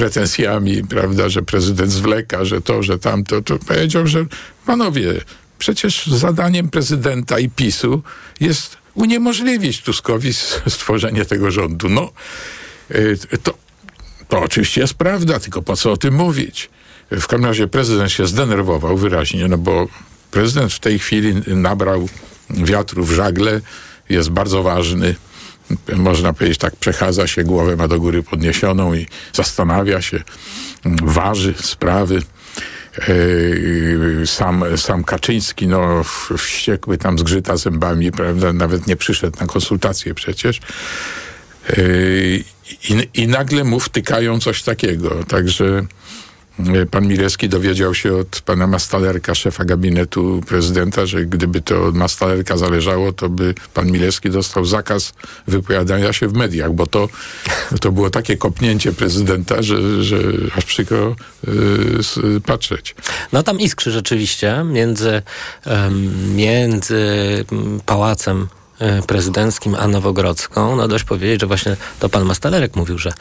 pretensjami, 0.00 0.84
prawda, 0.84 1.28
że 1.28 1.42
prezydent 1.42 1.92
zwleka, 1.92 2.44
że 2.44 2.60
to, 2.60 2.82
że 2.82 2.98
tamto, 2.98 3.42
to 3.42 3.58
powiedział, 3.58 4.06
że 4.06 4.26
panowie, 4.66 5.20
przecież 5.58 6.06
zadaniem 6.06 6.68
prezydenta 6.68 7.38
i 7.38 7.48
PiSu 7.48 8.02
jest 8.40 8.76
uniemożliwić 8.94 9.82
Tuskowi 9.82 10.34
stworzenie 10.68 11.24
tego 11.24 11.50
rządu. 11.50 11.88
No, 11.88 12.12
y, 12.90 13.18
to, 13.42 13.54
to 14.28 14.40
oczywiście 14.40 14.80
jest 14.80 14.94
prawda, 14.94 15.40
tylko 15.40 15.62
po 15.62 15.76
co 15.76 15.92
o 15.92 15.96
tym 15.96 16.14
mówić? 16.14 16.70
W 17.10 17.26
każdym 17.26 17.44
razie 17.44 17.68
prezydent 17.68 18.12
się 18.12 18.26
zdenerwował 18.26 18.96
wyraźnie, 18.96 19.48
no 19.48 19.58
bo 19.58 19.88
prezydent 20.30 20.72
w 20.72 20.80
tej 20.80 20.98
chwili 20.98 21.34
nabrał 21.46 22.08
wiatru 22.50 23.04
w 23.04 23.12
żagle, 23.12 23.60
jest 24.08 24.30
bardzo 24.30 24.62
ważny. 24.62 25.14
Można 25.96 26.32
powiedzieć 26.32 26.58
tak, 26.58 26.76
przechadza 26.76 27.26
się, 27.26 27.44
głowę 27.44 27.76
ma 27.76 27.88
do 27.88 28.00
góry 28.00 28.22
podniesioną 28.22 28.94
i 28.94 29.06
zastanawia 29.32 30.02
się, 30.02 30.22
waży 31.02 31.54
sprawy. 31.62 32.22
Yy, 33.08 34.26
Sam, 34.26 34.64
sam 34.76 35.04
Kaczyński, 35.04 35.66
no, 35.66 36.04
wściekły 36.38 36.98
tam 36.98 37.18
zgrzyta 37.18 37.56
zębami, 37.56 38.12
prawda, 38.12 38.52
nawet 38.52 38.86
nie 38.86 38.96
przyszedł 38.96 39.36
na 39.40 39.46
konsultacje 39.46 40.14
przecież. 40.14 40.60
Yy, 41.76 42.44
I, 42.88 43.08
I 43.14 43.28
nagle 43.28 43.64
mu 43.64 43.80
wtykają 43.80 44.40
coś 44.40 44.62
takiego. 44.62 45.24
Także 45.24 45.86
pan 46.90 47.06
Milewski 47.06 47.48
dowiedział 47.48 47.94
się 47.94 48.16
od 48.16 48.40
pana 48.40 48.66
Mastalerka, 48.66 49.34
szefa 49.34 49.64
gabinetu 49.64 50.40
prezydenta, 50.48 51.06
że 51.06 51.26
gdyby 51.26 51.60
to 51.60 51.84
od 51.84 51.94
Mastalerka 51.94 52.56
zależało, 52.56 53.12
to 53.12 53.28
by 53.28 53.54
pan 53.74 53.90
Milewski 53.90 54.30
dostał 54.30 54.64
zakaz 54.64 55.12
wypowiadania 55.46 56.12
się 56.12 56.28
w 56.28 56.32
mediach, 56.32 56.72
bo 56.72 56.86
to, 56.86 57.08
to 57.80 57.92
było 57.92 58.10
takie 58.10 58.36
kopnięcie 58.36 58.92
prezydenta, 58.92 59.62
że, 59.62 60.04
że 60.04 60.18
aż 60.56 60.64
przykro 60.64 61.16
yy, 61.46 62.40
patrzeć. 62.46 62.94
No 63.32 63.42
tam 63.42 63.60
iskrzy 63.60 63.90
rzeczywiście 63.90 64.64
między, 64.64 65.22
między 66.34 67.04
pałacem 67.86 68.48
e, 68.78 69.02
prezydenckim 69.02 69.74
a 69.74 69.88
Nowogrodzką. 69.88 70.76
No 70.76 70.88
dość 70.88 71.04
powiedzieć, 71.04 71.40
że 71.40 71.46
właśnie 71.46 71.76
to 72.00 72.08
pan 72.08 72.24
Mastalerek 72.24 72.76
mówił, 72.76 72.98
że, 72.98 73.12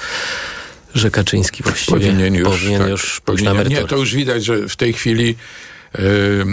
że 0.96 1.12
Kaczyński 1.12 1.63
właściwie 1.63 2.00
Powinien 2.00 2.36
już, 2.36 2.50
powinien 2.50 2.81
tak, 2.81 2.89
już 2.89 3.22
pójść 3.22 3.43
na 3.43 3.51
powinien. 3.51 3.67
emeryturę. 3.67 3.81
Nie, 3.81 3.88
to 3.88 3.98
już 3.98 4.15
widać, 4.15 4.46
że 4.46 4.69
w 4.69 4.75
tej 4.75 4.93
chwili 4.93 5.36
yy, 6.00 6.46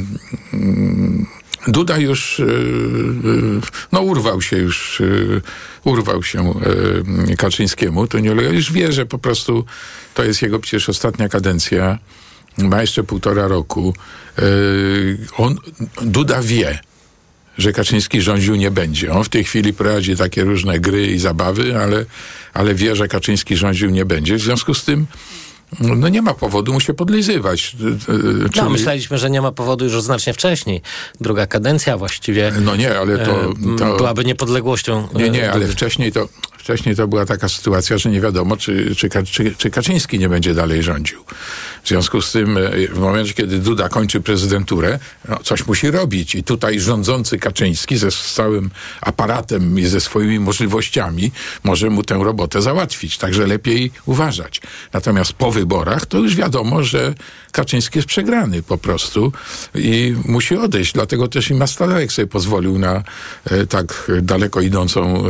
Duda 1.69 1.99
już 1.99 2.39
yy, 2.39 3.61
no 3.93 4.01
urwał 4.01 4.43
się 4.43 4.57
już, 4.57 5.01
yy, 5.01 5.43
urwał 5.85 6.23
się 6.23 6.55
yy, 7.29 7.37
Kaczyńskiemu. 7.37 8.07
To 8.07 8.19
nie 8.19 8.31
ulega- 8.33 8.53
już 8.55 8.73
wie, 8.73 8.93
że 8.93 9.07
po 9.07 9.19
prostu 9.19 9.65
to 10.15 10.25
jest 10.25 10.43
jego 10.43 10.59
przecież 10.59 10.89
ostatnia 10.89 11.29
kadencja. 11.29 11.99
Ma 12.59 12.81
jeszcze 12.81 13.05
półtora 13.05 13.49
roku. 13.49 13.95
Yy, 14.39 15.19
on, 15.37 15.57
Duda 16.03 16.43
wie, 16.43 16.79
że 17.59 17.73
Kaczyński 17.73 18.21
rządził 18.23 18.57
nie 18.57 18.71
będzie. 18.71 19.13
On 19.13 19.25
w 19.25 19.29
tej 19.29 19.45
chwili 19.45 19.73
prowadzi 19.73 20.17
takie 20.17 20.45
różne 20.45 20.81
gry 20.81 21.07
i 21.07 21.19
zabawy, 21.19 21.79
ale, 21.81 22.05
ale 22.57 22.75
wie, 22.75 22.97
że 22.97 23.09
Kaczyński 23.09 23.57
rządził 23.57 23.91
nie 23.91 24.05
będzie. 24.05 24.37
W 24.37 24.41
związku 24.41 24.75
z 24.75 24.85
tym 24.85 25.07
no 25.81 26.09
nie 26.09 26.23
ma 26.23 26.35
powodu 26.35 26.73
mu 26.73 26.81
się 26.81 26.95
podlizywać. 26.95 27.77
Y, 27.81 28.13
y, 28.13 28.19
No, 28.43 28.49
czyli- 28.49 28.71
myśleliśmy, 28.71 29.19
że 29.19 29.31
nie 29.31 29.43
ma 29.43 29.53
powodu 29.53 29.85
już 29.85 30.03
znacznie 30.03 30.33
wcześniej. 30.33 30.83
Druga 31.21 31.47
kadencja 31.47 31.97
właściwie 31.97 32.53
No 32.61 32.77
nie, 32.77 32.99
ale 32.99 33.19
to, 33.19 33.45
e, 33.45 33.77
to 33.79 33.97
byłaby 33.97 34.25
niepodległością. 34.25 35.09
Nie, 35.15 35.25
e, 35.25 35.31
nie, 35.31 35.51
ale 35.51 35.61
Dudy. 35.61 35.73
wcześniej 35.73 36.13
to, 36.13 36.29
wcześniej 36.67 36.97
to 36.97 37.09
była 37.09 37.27
taka 37.27 37.49
sytuacja, 37.49 37.99
że 37.99 38.11
nie 38.11 38.21
wiadomo, 38.21 38.57
czy, 38.57 38.97
czy, 38.97 39.09
czy, 39.25 39.55
czy 39.59 39.71
Kaczyński 39.71 40.19
nie 40.19 40.29
będzie 40.29 40.55
dalej 40.55 40.83
rządził. 40.83 41.25
W 41.83 41.89
związku 41.89 42.23
z 42.23 42.33
tym, 42.33 42.59
e, 42.59 42.89
w 42.89 42.99
momencie, 42.99 43.35
kiedy 43.35 43.59
Duda 43.59 43.89
kończy 43.89 44.21
prezydenturę, 44.21 44.99
no, 45.29 45.39
coś 45.43 45.67
musi 45.67 45.91
robić. 45.91 46.35
I 46.35 46.43
tutaj 46.43 46.81
rządzący 46.81 47.39
Kaczyński 47.39 47.97
ze 47.97 48.11
całym 48.11 48.71
aparatem 49.01 49.79
i 49.79 49.87
ze 49.87 50.01
swoimi 50.01 50.41
możliwościami 50.41 51.33
może 51.65 51.91
mu 51.91 52.03
tę 52.03 52.15
robotę 52.15 52.63
załatwić. 52.63 53.19
Także 53.19 53.47
lepiej 53.47 53.91
uważać. 54.07 54.61
Natomiast 54.93 55.33
po 55.33 55.51
wyborach 55.53 56.07
to 56.07 56.19
już 56.19 56.37
wiadomo, 56.37 56.83
że 56.83 57.15
Kaczyński 57.53 57.99
jest 57.99 58.09
przegrany 58.09 58.63
po 58.63 58.79
prostu 58.79 59.33
i 59.75 60.15
musi 60.25 60.57
odejść. 60.57 60.93
Dlatego 60.93 61.29
też 61.29 61.51
i 61.51 61.55
Mastalerek 61.55 62.13
sobie 62.13 62.29
pozwolił 62.29 62.79
na 62.79 63.03
e, 63.45 63.67
tak 63.67 64.11
daleko 64.23 64.61
idącą 64.61 65.25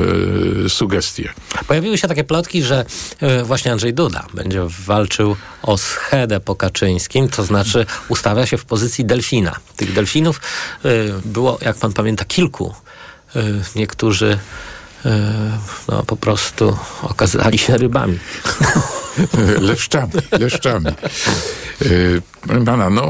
e, 0.65 0.69
sugestię. 0.69 1.26
Pojawiły 1.67 1.99
się 1.99 2.09
takie 2.09 2.25
plotki, 2.25 2.63
że 2.63 2.85
e, 3.21 3.45
właśnie 3.45 3.73
Andrzej 3.73 3.95
Duda 3.95 4.27
będzie 4.35 4.61
walczył 4.87 5.37
o 5.63 5.79
schedę 5.79 6.41
po 6.41 6.55
Kaczyńskim, 6.55 7.29
to 7.29 7.45
znaczy 7.45 7.87
ustawia 8.09 8.47
się 8.47 8.57
w 8.59 8.65
pozycji 8.65 9.05
delfina. 9.05 9.57
Tych 9.77 9.93
delfinów 9.93 10.41
e, 10.85 10.89
było, 11.25 11.59
jak 11.63 11.77
pan 11.77 11.93
pamięta, 11.93 12.25
kilku. 12.25 12.75
E, 13.37 13.43
niektórzy 13.77 14.39
no, 15.89 16.03
po 16.03 16.17
prostu 16.17 16.77
okazali 17.03 17.59
się 17.59 17.77
rybami. 17.77 18.19
leszczami, 19.61 20.13
leszczami. 20.41 20.87
Pana, 22.67 22.91
no 22.91 23.09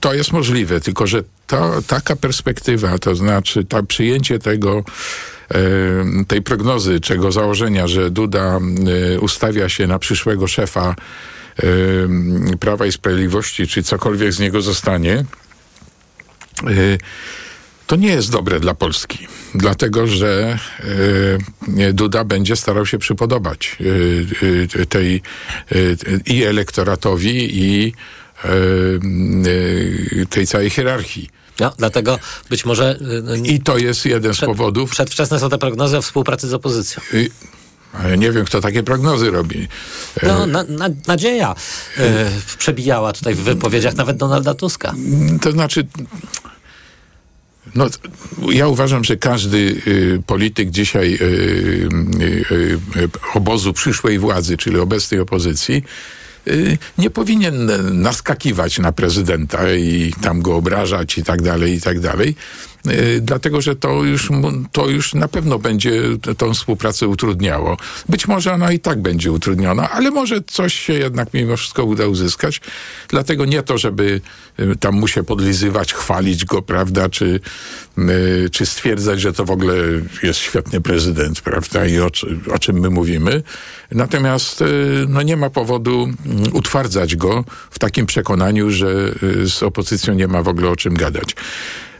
to 0.00 0.14
jest 0.14 0.32
możliwe, 0.32 0.80
tylko 0.80 1.06
że 1.06 1.22
to, 1.46 1.82
taka 1.86 2.16
perspektywa, 2.16 2.98
to 2.98 3.14
znaczy 3.14 3.64
ta 3.64 3.82
przyjęcie 3.82 4.38
tego, 4.38 4.84
tej 6.28 6.42
prognozy, 6.42 7.00
czego 7.00 7.32
założenia, 7.32 7.86
że 7.86 8.10
Duda 8.10 8.58
yy, 9.12 9.20
ustawia 9.20 9.68
się 9.68 9.86
na 9.86 9.98
przyszłego 9.98 10.46
szefa 10.46 10.94
yy, 11.62 12.56
Prawa 12.60 12.86
i 12.86 12.92
Sprawiedliwości, 12.92 13.66
czy 13.66 13.82
cokolwiek 13.82 14.32
z 14.32 14.40
niego 14.40 14.62
zostanie, 14.62 15.24
to 17.90 17.96
nie 17.96 18.08
jest 18.08 18.30
dobre 18.30 18.60
dla 18.60 18.74
Polski, 18.74 19.18
dlatego 19.54 20.06
że 20.06 20.58
e, 21.78 21.92
Duda 21.92 22.24
będzie 22.24 22.56
starał 22.56 22.86
się 22.86 22.98
przypodobać 22.98 23.76
e, 24.76 24.82
e, 24.82 24.86
tej 24.86 25.14
e, 25.16 25.22
i 26.26 26.44
elektoratowi, 26.44 27.62
i 27.62 27.92
e, 28.44 28.48
e, 28.48 30.26
tej 30.26 30.46
całej 30.46 30.70
hierarchii. 30.70 31.30
No, 31.60 31.72
dlatego 31.78 32.18
być 32.50 32.64
może 32.64 32.98
e, 33.34 33.38
I 33.38 33.60
to 33.60 33.78
jest 33.78 34.04
jeden 34.06 34.34
z 34.34 34.36
Przed- 34.36 34.46
powodów. 34.46 34.90
przedwczesne 34.90 35.38
są 35.38 35.48
te 35.50 35.58
prognozy 35.58 35.98
o 35.98 36.02
współpracy 36.02 36.48
z 36.48 36.54
opozycją. 36.54 37.02
Y, 37.14 37.30
Ale 37.92 38.18
nie 38.18 38.32
wiem, 38.32 38.44
kto 38.44 38.60
takie 38.60 38.82
prognozy 38.82 39.30
robi. 39.30 39.68
E, 40.22 40.26
No, 40.28 40.46
na, 40.46 40.62
na, 40.62 40.88
nadzieja 41.06 41.54
e, 41.98 42.30
przebijała 42.58 43.12
tutaj 43.12 43.34
w 43.34 43.40
wypowiedziach 43.42 43.96
nawet 43.96 44.16
Donalda 44.16 44.54
Tuska. 44.54 44.94
To 45.42 45.52
znaczy, 45.52 45.86
no, 47.74 47.86
ja 48.52 48.68
uważam, 48.68 49.04
że 49.04 49.16
każdy 49.16 49.56
y, 49.86 50.22
polityk 50.26 50.70
dzisiaj 50.70 51.14
y, 51.14 51.24
y, 52.20 52.48
y, 52.96 53.08
obozu 53.34 53.72
przyszłej 53.72 54.18
władzy, 54.18 54.56
czyli 54.56 54.78
obecnej 54.78 55.20
opozycji, 55.20 55.74
y, 55.76 55.82
nie 56.98 57.10
powinien 57.10 57.70
naskakiwać 58.02 58.78
na 58.78 58.92
prezydenta 58.92 59.72
i 59.72 60.14
tam 60.22 60.42
go 60.42 60.56
obrażać 60.56 61.18
i 61.18 61.24
tak 61.24 61.42
dalej, 61.42 61.74
i 61.74 61.80
tak 61.80 62.00
dalej. 62.00 62.36
Y, 62.86 63.20
Dlatego, 63.20 63.60
że 63.60 63.76
to 63.76 64.04
już, 64.04 64.28
to 64.72 64.88
już 64.88 65.14
na 65.14 65.28
pewno 65.28 65.58
będzie 65.58 66.02
tą 66.38 66.54
współpracę 66.54 67.08
utrudniało. 67.08 67.76
Być 68.08 68.28
może 68.28 68.52
ona 68.52 68.72
i 68.72 68.78
tak 68.78 69.02
będzie 69.02 69.32
utrudniona, 69.32 69.90
ale 69.90 70.10
może 70.10 70.40
coś 70.46 70.74
się 70.74 70.92
jednak 70.92 71.34
mimo 71.34 71.56
wszystko 71.56 71.84
uda 71.84 72.06
uzyskać. 72.06 72.60
Dlatego 73.08 73.44
nie 73.44 73.62
to, 73.62 73.78
żeby 73.78 74.20
y, 74.60 74.76
tam 74.76 74.94
mu 74.94 75.08
się 75.08 75.24
podlizywać, 75.24 75.94
chwalić 75.94 76.44
go, 76.44 76.62
prawda, 76.62 77.08
czy, 77.08 77.40
y, 77.98 78.50
czy 78.52 78.66
stwierdzać, 78.66 79.20
że 79.20 79.32
to 79.32 79.44
w 79.44 79.50
ogóle 79.50 79.74
jest 80.22 80.38
świetny 80.38 80.80
prezydent, 80.80 81.40
prawda, 81.40 81.86
i 81.86 81.98
o, 81.98 82.10
o 82.52 82.58
czym 82.58 82.80
my 82.80 82.90
mówimy. 82.90 83.42
Natomiast 83.90 84.64
no, 85.08 85.22
nie 85.22 85.36
ma 85.36 85.50
powodu 85.50 86.08
utwardzać 86.52 87.16
go 87.16 87.44
w 87.70 87.78
takim 87.78 88.06
przekonaniu, 88.06 88.70
że 88.70 89.14
z 89.44 89.62
opozycją 89.62 90.14
nie 90.14 90.28
ma 90.28 90.42
w 90.42 90.48
ogóle 90.48 90.68
o 90.68 90.76
czym 90.76 90.94
gadać. 90.94 91.36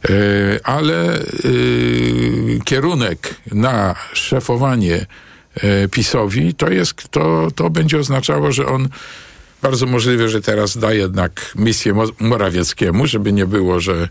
E, 0.09 0.61
ale 0.67 1.23
y, 1.45 2.59
kierunek 2.65 3.35
na 3.53 3.95
szefowanie 4.13 5.07
e, 5.57 5.89
PiSowi 5.89 6.55
to 6.55 6.71
jest, 6.71 7.09
to, 7.11 7.49
to 7.55 7.71
będzie 7.71 7.99
oznaczało, 7.99 8.53
że 8.53 8.67
on 8.67 8.89
bardzo 9.63 9.87
możliwe, 9.87 10.29
że 10.29 10.43
teraz 10.43 10.79
da 10.79 10.93
jednak 10.93 11.53
misję 11.55 11.95
Mo- 11.95 12.13
Morawieckiemu, 12.21 13.07
żeby 13.07 13.33
nie 13.33 13.47
było, 13.47 13.81
że, 13.81 14.09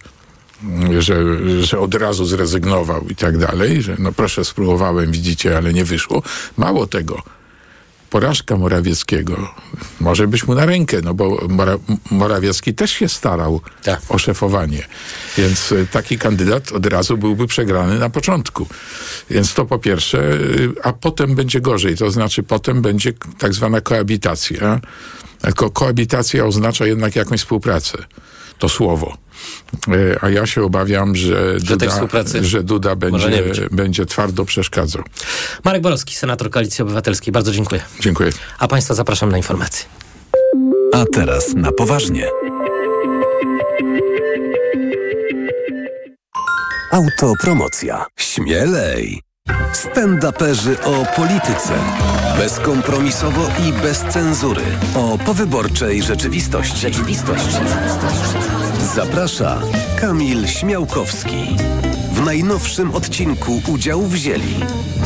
że, 1.00 1.16
że 1.64 1.80
od 1.80 1.96
razu 1.96 2.26
zrezygnował 2.26 3.08
i 3.10 3.16
tak 3.16 3.38
dalej, 3.38 3.82
że 3.82 3.96
no 4.00 4.12
proszę, 4.12 4.46
spróbowałem, 4.46 5.12
widzicie, 5.12 5.58
ale 5.58 5.74
nie 5.74 5.86
wyszło. 5.86 6.22
Mało 6.58 6.88
tego, 6.88 7.24
porażka 8.10 8.58
Morawieckiego 8.58 9.54
może 10.00 10.28
być 10.28 10.48
mu 10.48 10.56
na 10.56 10.66
rękę, 10.66 10.98
no 11.04 11.14
bo 11.14 11.48
Mora, 11.50 11.76
Morawiecki 12.12 12.74
też 12.74 12.92
się 12.92 13.10
starał 13.10 13.62
Tak. 13.84 14.02
o 14.10 14.18
szefowanie. 14.18 14.88
Więc 15.38 15.72
y, 15.72 15.88
taki 15.92 16.18
kandydat 16.18 16.72
od 16.72 16.86
razu 16.86 17.18
byłby 17.18 17.48
przegrany 17.48 18.00
na 18.00 18.10
początku. 18.10 18.68
Więc 19.30 19.54
to 19.54 19.66
po 19.66 19.80
pierwsze, 19.80 20.34
y, 20.34 20.72
a 20.84 20.94
potem 20.94 21.36
będzie 21.36 21.62
gorzej. 21.62 21.98
To 21.98 22.12
znaczy 22.12 22.44
potem 22.44 22.82
będzie 22.82 23.14
tak 23.38 23.54
zwana 23.54 23.82
koabitacja. 23.82 24.80
Tylko 25.42 25.70
koabitacja 25.70 26.46
oznacza 26.46 26.86
jednak 26.86 27.16
jakąś 27.16 27.40
współpracę. 27.40 27.98
To 28.60 28.70
słowo. 28.70 29.18
Y, 29.88 30.18
A 30.22 30.30
ja 30.30 30.46
się 30.46 30.64
obawiam, 30.64 31.16
że 31.16 31.52
tej 31.52 31.68
Duda, 31.68 31.90
współpracy 31.90 32.44
że 32.44 32.64
Duda 32.64 32.96
będzie, 32.96 33.68
będzie 33.72 34.06
twardo 34.06 34.46
przeszkadzał. 34.46 35.04
Marek 35.64 35.82
Borowski, 35.82 36.16
senator 36.16 36.50
Koalicji 36.50 36.82
Obywatelskiej. 36.82 37.32
Bardzo 37.32 37.52
dziękuję. 37.52 37.82
Dziękuję. 38.00 38.32
A 38.60 38.68
Państwa 38.68 38.94
zapraszam 38.94 39.32
na 39.32 39.38
informacje. 39.38 39.86
A 40.94 41.06
teraz 41.14 41.54
na 41.56 41.72
poważnie. 41.72 42.30
Autopromocja. 46.92 48.06
Śmielej. 48.18 49.22
Stand-uperzy 49.74 50.76
o 50.84 51.06
polityce. 51.16 51.74
Bezkompromisowo 52.38 53.48
i 53.68 53.74
bez 53.74 54.00
cenzury. 54.00 54.62
O 54.96 55.18
powyborczej 55.18 56.04
rzeczywistości. 56.04 56.78
Rzeczywistości. 56.78 57.58
Zaprasza 58.96 59.62
Kamil 60.00 60.48
Śmiałkowski. 60.48 61.56
W 62.12 62.26
najnowszym 62.26 62.96
odcinku 62.96 63.62
udział 63.68 64.02
wzięli 64.02 64.56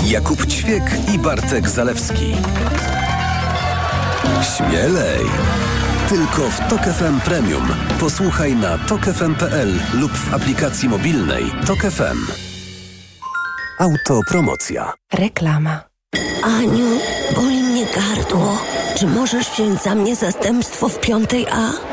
Jakub 0.05 0.45
Ćwiek 0.47 0.83
i 1.13 1.19
Bartek 1.19 1.69
Zalewski. 1.69 2.35
Śmielej! 4.57 5.19
Tylko 6.09 6.49
w 6.49 6.69
Tok 6.69 6.81
FM 6.81 7.19
Premium. 7.19 7.67
Posłuchaj 7.99 8.55
na 8.55 8.77
tokefm.pl 8.77 9.79
lub 9.93 10.11
w 10.11 10.33
aplikacji 10.33 10.89
mobilnej 10.89 11.43
Tok 11.65 11.79
FM. 11.79 12.31
Autopromocja. 13.79 14.93
Reklama. 15.13 15.83
Aniu, 16.43 16.99
boli 17.35 17.63
mnie 17.63 17.85
gardło. 17.85 18.57
Czy 18.97 19.07
możesz 19.07 19.49
wziąć 19.49 19.81
za 19.81 19.95
mnie 19.95 20.15
zastępstwo 20.15 20.89
w 20.89 20.99
piątej 20.99 21.47
A? 21.51 21.92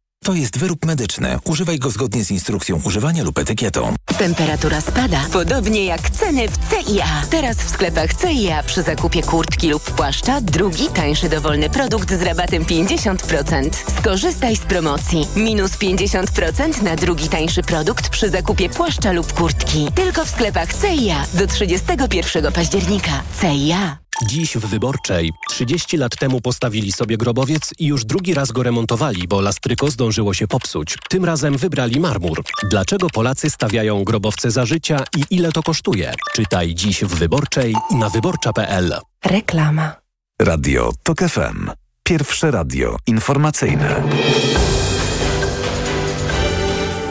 To 0.23 0.33
jest 0.33 0.57
wyrób 0.57 0.85
medyczny. 0.85 1.39
Używaj 1.45 1.79
go 1.79 1.89
zgodnie 1.89 2.23
z 2.23 2.31
instrukcją 2.31 2.81
używania 2.85 3.23
lub 3.23 3.39
etykietą. 3.39 3.95
Temperatura 4.17 4.81
spada, 4.81 5.25
podobnie 5.33 5.85
jak 5.85 6.09
ceny 6.09 6.47
w 6.47 6.57
CIA. 6.57 7.21
Teraz 7.29 7.57
w 7.57 7.69
sklepach 7.69 8.09
CIA 8.13 8.63
przy 8.63 8.83
zakupie 8.83 9.21
kurtki 9.23 9.69
lub 9.69 9.83
płaszcza 9.83 10.41
drugi 10.41 10.87
tańszy 10.87 11.29
dowolny 11.29 11.69
produkt 11.69 12.13
z 12.13 12.21
rabatem 12.21 12.63
50%. 12.65 13.69
Skorzystaj 13.99 14.55
z 14.55 14.59
promocji. 14.59 15.27
Minus 15.35 15.71
50% 15.71 16.83
na 16.83 16.95
drugi 16.95 17.29
tańszy 17.29 17.63
produkt 17.63 18.09
przy 18.09 18.29
zakupie 18.29 18.69
płaszcza 18.69 19.11
lub 19.11 19.33
kurtki. 19.33 19.87
Tylko 19.95 20.25
w 20.25 20.29
sklepach 20.29 20.69
CIA 20.73 21.25
do 21.33 21.47
31 21.47 22.51
października. 22.51 23.21
CIA. 23.41 23.97
Dziś 24.25 24.57
w 24.57 24.65
Wyborczej. 24.65 25.31
30 25.49 25.97
lat 25.97 26.15
temu 26.15 26.41
postawili 26.41 26.91
sobie 26.91 27.17
grobowiec 27.17 27.73
i 27.79 27.85
już 27.85 28.05
drugi 28.05 28.33
raz 28.33 28.51
go 28.51 28.63
remontowali, 28.63 29.27
bo 29.27 29.41
lastryko 29.41 29.91
zdążyło 29.91 30.33
się 30.33 30.47
popsuć. 30.47 30.97
Tym 31.09 31.25
razem 31.25 31.57
wybrali 31.57 31.99
marmur. 31.99 32.43
Dlaczego 32.69 33.09
Polacy 33.09 33.49
stawiają 33.49 34.03
grobowce 34.03 34.51
za 34.51 34.65
życia 34.65 35.03
i 35.17 35.35
ile 35.35 35.51
to 35.51 35.63
kosztuje? 35.63 36.13
Czytaj 36.33 36.75
dziś 36.75 37.03
w 37.03 37.15
Wyborczej 37.15 37.75
na 37.91 38.09
wyborcza.pl. 38.09 38.93
Reklama. 39.25 39.95
Radio 40.41 40.91
Tok 41.03 41.19
FM. 41.19 41.69
Pierwsze 42.03 42.51
radio 42.51 42.97
informacyjne. 43.07 44.03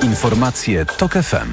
Informacje 0.03 0.87
Tok 0.87 1.13
FM. 1.13 1.53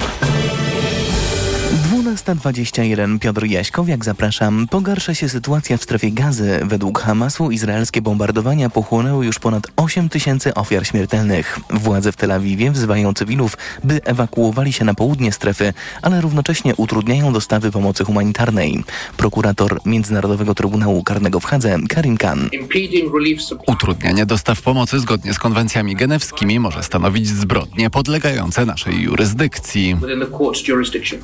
12.21 2.17 3.19
Piotr 3.19 3.45
Jaśkowiak, 3.45 4.06
zapraszam. 4.06 4.67
Pogarsza 4.69 5.13
się 5.13 5.30
sytuacja 5.30 5.77
w 5.77 5.84
strefie 5.84 6.12
gazy. 6.12 6.60
Według 6.63 6.99
Hamasu 6.99 7.51
izraelskie 7.51 8.01
bombardowania 8.01 8.69
pochłonęły 8.69 9.25
już 9.25 9.39
ponad 9.39 9.67
8 9.75 10.10
tysięcy 10.10 10.53
ofiar 10.53 10.88
śmiertelnych. 10.88 11.60
Władze 11.69 12.12
w 12.12 12.15
Tel 12.15 12.32
Awiwie 12.32 12.71
wzywają 12.71 13.13
cywilów, 13.13 13.58
by 13.84 14.01
ewakuowali 14.03 14.73
się 14.73 14.86
na 14.86 14.93
południe 14.93 15.32
strefy, 15.32 15.73
ale 16.01 16.21
równocześnie 16.21 16.75
utrudniają 16.75 17.34
dostawy 17.34 17.71
pomocy 17.71 18.03
humanitarnej. 18.03 18.84
Prokurator 19.17 19.80
Międzynarodowego 19.86 20.56
Trybunału 20.56 21.03
Karnego 21.03 21.39
w 21.39 21.45
Hadze, 21.45 21.77
Karim 21.89 22.17
Khan. 22.17 22.49
Utrudnianie 23.67 24.25
dostaw 24.25 24.62
pomocy 24.62 24.99
zgodnie 24.99 25.34
z 25.34 25.39
konwencjami 25.39 25.95
genewskimi 25.95 26.60
może 26.60 26.84
stanowić 26.84 27.27
zbrodnie 27.27 27.89
podlegające 27.89 28.65
naszej 28.65 29.01
jurysdykcji. 29.01 29.97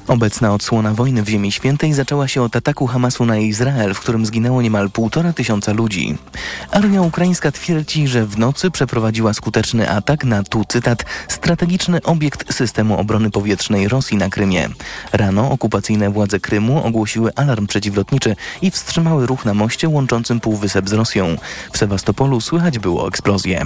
Obecna 0.08 0.54
odsłona 0.54 0.83
wojny 0.92 1.24
w 1.24 1.30
Ziemi 1.30 1.52
Świętej 1.52 1.94
zaczęła 1.94 2.28
się 2.28 2.42
od 2.42 2.56
ataku 2.56 2.88
Hamasu 2.88 3.26
na 3.26 3.38
Izrael, 3.38 3.94
w 3.94 4.00
którym 4.00 4.26
zginęło 4.26 4.62
niemal 4.62 4.90
półtora 4.90 5.34
tysiąca 5.34 5.74
ludzi. 5.74 6.18
Armia 6.72 7.02
ukraińska 7.02 7.52
twierdzi, 7.52 8.08
że 8.08 8.26
w 8.26 8.38
nocy 8.38 8.72
przeprowadziła 8.72 9.34
skuteczny 9.34 9.90
atak 9.90 10.26
na, 10.26 10.44
tu 10.44 10.66
cytat, 10.68 11.06
strategiczny 11.28 12.02
obiekt 12.02 12.54
systemu 12.54 12.98
obrony 12.98 13.32
powietrznej 13.32 13.88
Rosji 13.88 14.18
na 14.18 14.30
Krymie. 14.30 14.70
Rano 15.12 15.52
okupacyjne 15.52 16.10
władze 16.10 16.40
Krymu 16.40 16.84
ogłosiły 16.84 17.36
alarm 17.36 17.68
przeciwlotniczy 17.68 18.36
i 18.62 18.72
wstrzymały 18.72 19.28
ruch 19.28 19.46
na 19.46 19.54
moście 19.54 19.90
łączącym 19.90 20.40
Półwysep 20.40 20.90
z 20.90 20.94
Rosją. 20.94 21.38
W 21.74 21.78
Sewastopolu 21.78 22.42
słychać 22.42 22.80
było 22.80 23.08
eksplozję. 23.08 23.66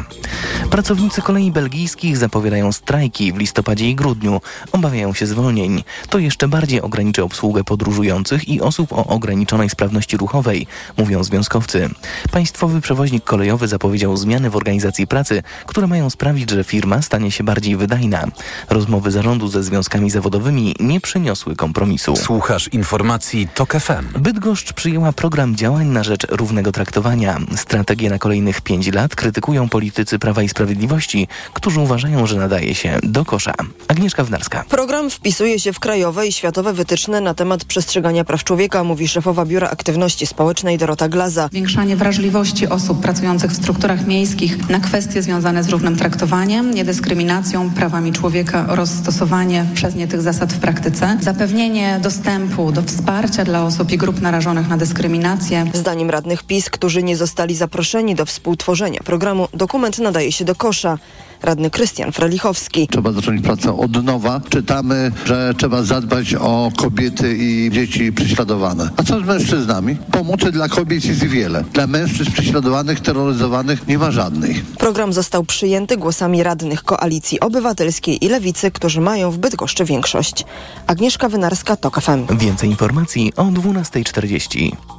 Pracownicy 0.69 1.21
kolei 1.21 1.51
belgijskich 1.51 2.17
zapowiadają 2.17 2.71
strajki 2.71 3.33
w 3.33 3.37
listopadzie 3.37 3.89
i 3.89 3.95
grudniu. 3.95 4.41
Obawiają 4.71 5.13
się 5.13 5.27
zwolnień. 5.27 5.83
To 6.09 6.19
jeszcze 6.19 6.47
bardziej 6.47 6.81
ograniczy 6.81 6.96
ograniczy 6.97 7.23
obsługę 7.23 7.63
podróżujących 7.63 8.49
i 8.49 8.61
osób 8.61 8.93
o 8.93 9.05
ograniczonej 9.05 9.69
sprawności 9.69 10.17
ruchowej, 10.17 10.67
mówią 10.97 11.23
związkowcy. 11.23 11.89
Państwowy 12.31 12.81
przewoźnik 12.81 13.23
kolejowy 13.23 13.67
zapowiedział 13.67 14.17
zmiany 14.17 14.49
w 14.49 14.55
organizacji 14.55 15.07
pracy, 15.07 15.43
które 15.65 15.87
mają 15.87 16.09
sprawić, 16.09 16.51
że 16.51 16.63
firma 16.63 17.01
stanie 17.01 17.31
się 17.31 17.43
bardziej 17.43 17.75
wydajna. 17.75 18.25
Rozmowy 18.69 19.11
zarządu 19.11 19.47
ze 19.47 19.63
związkami 19.63 20.09
zawodowymi 20.09 20.75
nie 20.79 21.01
przyniosły 21.01 21.55
kompromisu. 21.55 22.15
Słuchasz 22.15 22.67
informacji 22.67 23.47
TOK 23.55 23.73
FM. 23.73 24.19
Bydgoszcz 24.19 24.73
przyjęła 24.73 25.11
program 25.11 25.55
działań 25.55 25.87
na 25.87 26.03
rzecz 26.03 26.27
równego 26.29 26.71
traktowania. 26.71 27.39
Strategię 27.55 28.09
na 28.09 28.19
kolejnych 28.19 28.61
pięć 28.61 28.93
lat 28.93 29.15
krytykują 29.15 29.69
politycy 29.69 30.19
Prawa 30.19 30.43
i 30.43 30.49
Sprawiedliwości, 30.49 31.27
którzy 31.53 31.79
uważają, 31.79 32.27
że 32.27 32.37
nadaje 32.37 32.75
się 32.75 32.99
do 33.03 33.25
kosza. 33.25 33.53
Agnieszka 33.87 34.23
Wnarska. 34.23 34.63
Program 34.69 35.09
wpisuje 35.09 35.59
się 35.59 35.73
w 35.73 35.79
krajowe 35.79 36.27
i 36.27 36.31
światowe 36.31 36.73
wytyczne 36.73 36.86
na 37.21 37.33
temat 37.33 37.65
przestrzegania 37.65 38.23
praw 38.23 38.43
człowieka, 38.43 38.83
mówi 38.83 39.07
szefowa 39.07 39.45
Biura 39.45 39.69
Aktywności 39.69 40.27
Społecznej 40.27 40.77
Dorota 40.77 41.09
Glaza. 41.09 41.47
Zwiększanie 41.51 41.95
wrażliwości 41.95 42.67
osób 42.67 43.01
pracujących 43.01 43.51
w 43.51 43.55
strukturach 43.55 44.07
miejskich 44.07 44.69
na 44.69 44.79
kwestie 44.79 45.21
związane 45.21 45.63
z 45.63 45.69
równym 45.69 45.95
traktowaniem, 45.95 46.73
niedyskryminacją, 46.73 47.69
prawami 47.69 48.13
człowieka 48.13 48.65
oraz 48.69 48.89
stosowanie 48.89 49.65
przez 49.73 49.95
nie 49.95 50.07
tych 50.07 50.21
zasad 50.21 50.53
w 50.53 50.59
praktyce. 50.59 51.17
Zapewnienie 51.21 51.99
dostępu 52.03 52.71
do 52.71 52.81
wsparcia 52.81 53.43
dla 53.45 53.63
osób 53.63 53.91
i 53.91 53.97
grup 53.97 54.21
narażonych 54.21 54.67
na 54.67 54.77
dyskryminację. 54.77 55.65
Zdaniem 55.73 56.09
radnych 56.09 56.43
PiS, 56.43 56.69
którzy 56.69 57.03
nie 57.03 57.17
zostali 57.17 57.55
zaproszeni 57.55 58.15
do 58.15 58.25
współtworzenia 58.25 58.99
programu, 59.05 59.47
dokument 59.53 59.99
nadaje 59.99 60.31
się 60.31 60.45
do 60.45 60.55
kosza. 60.55 60.97
Radny 61.41 61.69
Krystian 61.69 62.11
Frelichowski. 62.11 62.87
Trzeba 62.87 63.11
zacząć 63.11 63.41
pracę 63.41 63.77
od 63.77 64.03
nowa. 64.03 64.41
Czytamy, 64.49 65.11
że 65.25 65.53
trzeba 65.57 65.83
zadbać 65.83 66.35
o 66.35 66.71
kobiety 66.77 67.37
i 67.37 67.69
dzieci 67.71 68.13
prześladowane. 68.13 68.89
A 68.97 69.03
co 69.03 69.19
z 69.19 69.23
mężczyznami? 69.23 69.97
Pomocy 70.11 70.51
dla 70.51 70.69
kobiet 70.69 71.05
jest 71.05 71.23
wiele. 71.23 71.63
Dla 71.73 71.87
mężczyzn 71.87 72.31
prześladowanych, 72.31 72.99
terroryzowanych 72.99 73.87
nie 73.87 73.97
ma 73.97 74.11
żadnej. 74.11 74.61
Program 74.77 75.13
został 75.13 75.43
przyjęty 75.43 75.97
głosami 75.97 76.43
radnych 76.43 76.83
Koalicji 76.83 77.39
Obywatelskiej 77.39 78.25
i 78.25 78.29
Lewicy, 78.29 78.71
którzy 78.71 79.01
mają 79.01 79.31
w 79.31 79.37
Bydgoszczy 79.37 79.85
większość. 79.85 80.45
Agnieszka 80.87 81.29
Wynarska, 81.29 81.75
TOK 81.75 82.01
FM. 82.01 82.37
Więcej 82.37 82.69
informacji 82.69 83.33
o 83.35 83.43
12.40. 83.43 84.96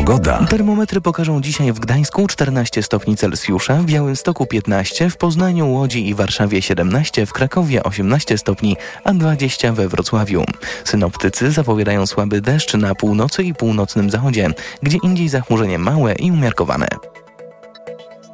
Pogoda. 0.00 0.46
Termometry 0.50 1.00
pokażą 1.00 1.40
dzisiaj 1.40 1.72
w 1.72 1.80
Gdańsku 1.80 2.26
14 2.26 2.82
stopni 2.82 3.16
Celsjusza, 3.16 3.74
w 3.74 3.84
Białymstoku 3.84 4.46
15, 4.46 5.10
w 5.10 5.16
Poznaniu, 5.16 5.72
Łodzi 5.72 6.08
i 6.08 6.14
Warszawie 6.14 6.62
17, 6.62 7.26
w 7.26 7.32
Krakowie 7.32 7.82
18 7.82 8.38
stopni, 8.38 8.76
a 9.04 9.12
20 9.12 9.72
we 9.72 9.88
Wrocławiu. 9.88 10.44
Synoptycy 10.84 11.52
zapowiadają 11.52 12.06
słaby 12.06 12.40
deszcz 12.40 12.74
na 12.74 12.94
północy 12.94 13.42
i 13.42 13.54
północnym 13.54 14.10
zachodzie, 14.10 14.50
gdzie 14.82 14.98
indziej 15.02 15.28
zachmurzenie 15.28 15.78
małe 15.78 16.12
i 16.12 16.30
umiarkowane. 16.30 16.88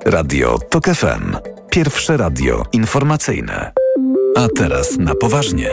Radio 0.04 0.58
TOK 0.70 0.84
FM. 0.84 1.36
Pierwsze 1.70 2.16
radio 2.16 2.64
informacyjne. 2.72 3.72
A 4.36 4.46
teraz 4.56 4.96
na 4.98 5.14
poważnie. 5.14 5.70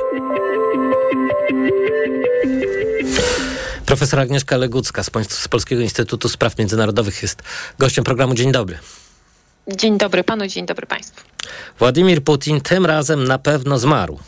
Profesor 3.93 4.19
Agnieszka 4.19 4.57
Legucka 4.57 5.03
z, 5.03 5.11
z 5.29 5.47
Polskiego 5.47 5.81
Instytutu 5.81 6.29
Spraw 6.29 6.57
Międzynarodowych 6.57 7.21
jest 7.21 7.41
gościem 7.79 8.03
programu. 8.03 8.33
Dzień 8.33 8.51
dobry. 8.51 8.77
Dzień 9.67 9.97
dobry 9.97 10.23
panu, 10.23 10.47
dzień 10.47 10.65
dobry 10.65 10.87
państwu. 10.87 11.21
Władimir 11.79 12.23
Putin 12.23 12.61
tym 12.61 12.85
razem 12.85 13.23
na 13.23 13.37
pewno 13.37 13.79
zmarł. 13.79 14.19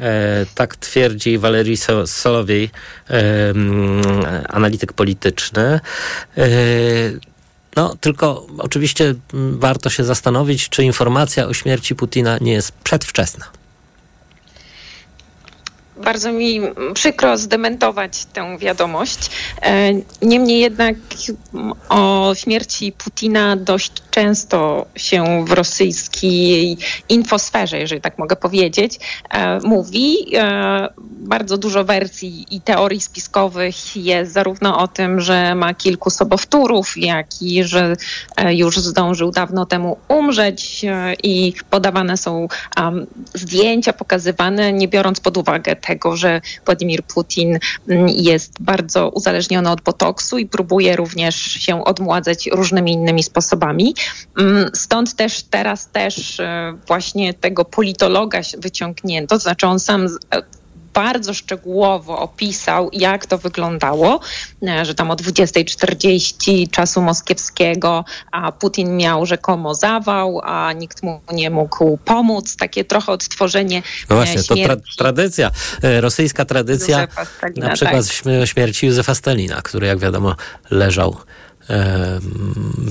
E, 0.00 0.46
tak 0.54 0.76
twierdzi 0.76 1.38
Walerii 1.38 1.76
Solowiej, 2.06 2.70
e, 3.10 3.54
analityk 4.48 4.92
polityczny. 4.92 5.80
E, 6.38 6.48
no, 7.76 7.96
tylko 8.00 8.46
oczywiście 8.58 9.14
warto 9.52 9.90
się 9.90 10.04
zastanowić, 10.04 10.68
czy 10.68 10.84
informacja 10.84 11.46
o 11.46 11.54
śmierci 11.54 11.94
Putina 11.94 12.38
nie 12.40 12.52
jest 12.52 12.72
przedwczesna 12.72 13.59
bardzo 16.04 16.32
mi 16.32 16.60
przykro 16.94 17.38
zdementować 17.38 18.24
tę 18.24 18.58
wiadomość. 18.58 19.30
E, 19.62 19.90
niemniej 20.22 20.60
jednak 20.60 20.96
o 21.88 22.32
śmierci 22.34 22.92
Putina 22.92 23.56
dość 23.56 23.92
często 24.10 24.86
się 24.96 25.44
w 25.44 25.52
rosyjskiej 25.52 26.78
infosferze, 27.08 27.78
jeżeli 27.78 28.00
tak 28.00 28.18
mogę 28.18 28.36
powiedzieć, 28.36 28.98
e, 29.30 29.58
mówi. 29.60 30.36
E, 30.36 30.88
bardzo 31.20 31.58
dużo 31.58 31.84
wersji 31.84 32.46
i 32.50 32.60
teorii 32.60 33.00
spiskowych 33.00 33.96
jest 33.96 34.32
zarówno 34.32 34.78
o 34.78 34.88
tym, 34.88 35.20
że 35.20 35.54
ma 35.54 35.74
kilku 35.74 36.10
sobowtórów, 36.10 36.96
jak 36.96 37.42
i 37.42 37.64
że 37.64 37.96
już 38.50 38.76
zdążył 38.76 39.30
dawno 39.30 39.66
temu 39.66 39.98
umrzeć 40.08 40.84
i 41.22 41.52
podawane 41.70 42.16
są 42.16 42.48
zdjęcia 43.34 43.92
pokazywane, 43.92 44.72
nie 44.72 44.88
biorąc 44.88 45.20
pod 45.20 45.36
uwagę 45.36 45.76
tego, 45.76 45.89
że 46.16 46.40
Władimir 46.66 47.02
Putin 47.02 47.58
mm, 47.88 48.08
jest 48.08 48.52
bardzo 48.60 49.08
uzależniony 49.08 49.70
od 49.70 49.80
botoksu 49.80 50.38
i 50.38 50.46
próbuje 50.46 50.96
również 50.96 51.34
się 51.36 51.84
odmładzać 51.84 52.46
różnymi 52.52 52.92
innymi 52.92 53.22
sposobami. 53.22 53.94
Mm, 54.38 54.70
stąd 54.74 55.14
też 55.14 55.42
teraz 55.42 55.88
też 55.88 56.40
e, 56.40 56.74
właśnie 56.86 57.34
tego 57.34 57.64
politologa 57.64 58.40
wyciągnięto, 58.58 59.34
to 59.34 59.38
znaczy 59.38 59.66
on 59.66 59.80
sam 59.80 60.08
bardzo 60.94 61.34
szczegółowo 61.34 62.18
opisał, 62.18 62.90
jak 62.92 63.26
to 63.26 63.38
wyglądało, 63.38 64.20
e, 64.68 64.84
że 64.84 64.94
tam 64.94 65.10
o 65.10 65.14
20.40 65.14 66.70
czasu 66.70 67.02
moskiewskiego 67.02 68.04
a 68.32 68.52
Putin 68.52 68.96
miał 68.96 69.26
rzekomo 69.26 69.74
zawał, 69.74 70.40
a 70.44 70.72
nikt 70.72 71.02
mu 71.02 71.20
nie 71.32 71.50
mógł 71.50 71.96
pomóc. 72.04 72.56
Takie 72.56 72.84
trochę 72.84 73.12
odtworzenie 73.12 73.82
No 74.10 74.16
właśnie, 74.16 74.32
śmierci. 74.42 74.48
to 74.48 74.74
tra 74.74 74.76
tradycja, 74.98 75.50
e, 75.82 76.00
rosyjska 76.00 76.44
tradycja, 76.44 77.08
Stalina, 77.36 77.68
na 77.68 77.74
przykład 77.74 78.06
tak. 78.24 78.48
śmierci 78.48 78.86
Józefa 78.86 79.14
Stalina, 79.14 79.62
który 79.62 79.86
jak 79.86 79.98
wiadomo 79.98 80.36
leżał 80.70 81.16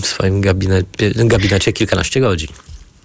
w 0.01 0.05
swoim 0.05 0.41
gabinecie, 0.41 0.87
gabinecie 1.15 1.73
kilkanaście 1.73 2.21
godzin. 2.21 2.47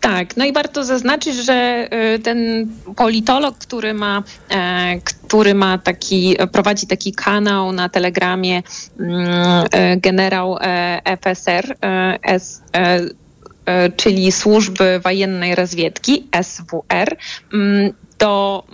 Tak, 0.05 0.37
no 0.37 0.45
i 0.45 0.53
warto 0.53 0.85
zaznaczyć, 0.85 1.35
że 1.35 1.89
y, 2.15 2.19
ten 2.19 2.69
politolog, 2.97 3.59
który 3.59 3.95
ma, 3.95 4.23
e, 4.51 5.01
który 5.01 5.55
ma 5.55 5.79
taki, 5.79 6.37
prowadzi 6.53 6.87
taki 6.87 7.13
kanał 7.13 7.73
na 7.73 7.89
Telegramie, 7.89 8.63
mm, 9.01 9.65
e, 9.73 9.97
generał 9.97 10.59
e, 10.61 11.01
FSR, 11.21 11.77
S, 12.23 12.63
czyli 13.97 14.33
Służby 14.33 15.01
Wojennej 15.05 15.55
Rozwiedki, 15.55 16.29
SWR, 16.43 17.17
mm, 17.53 17.93
to 18.19 18.65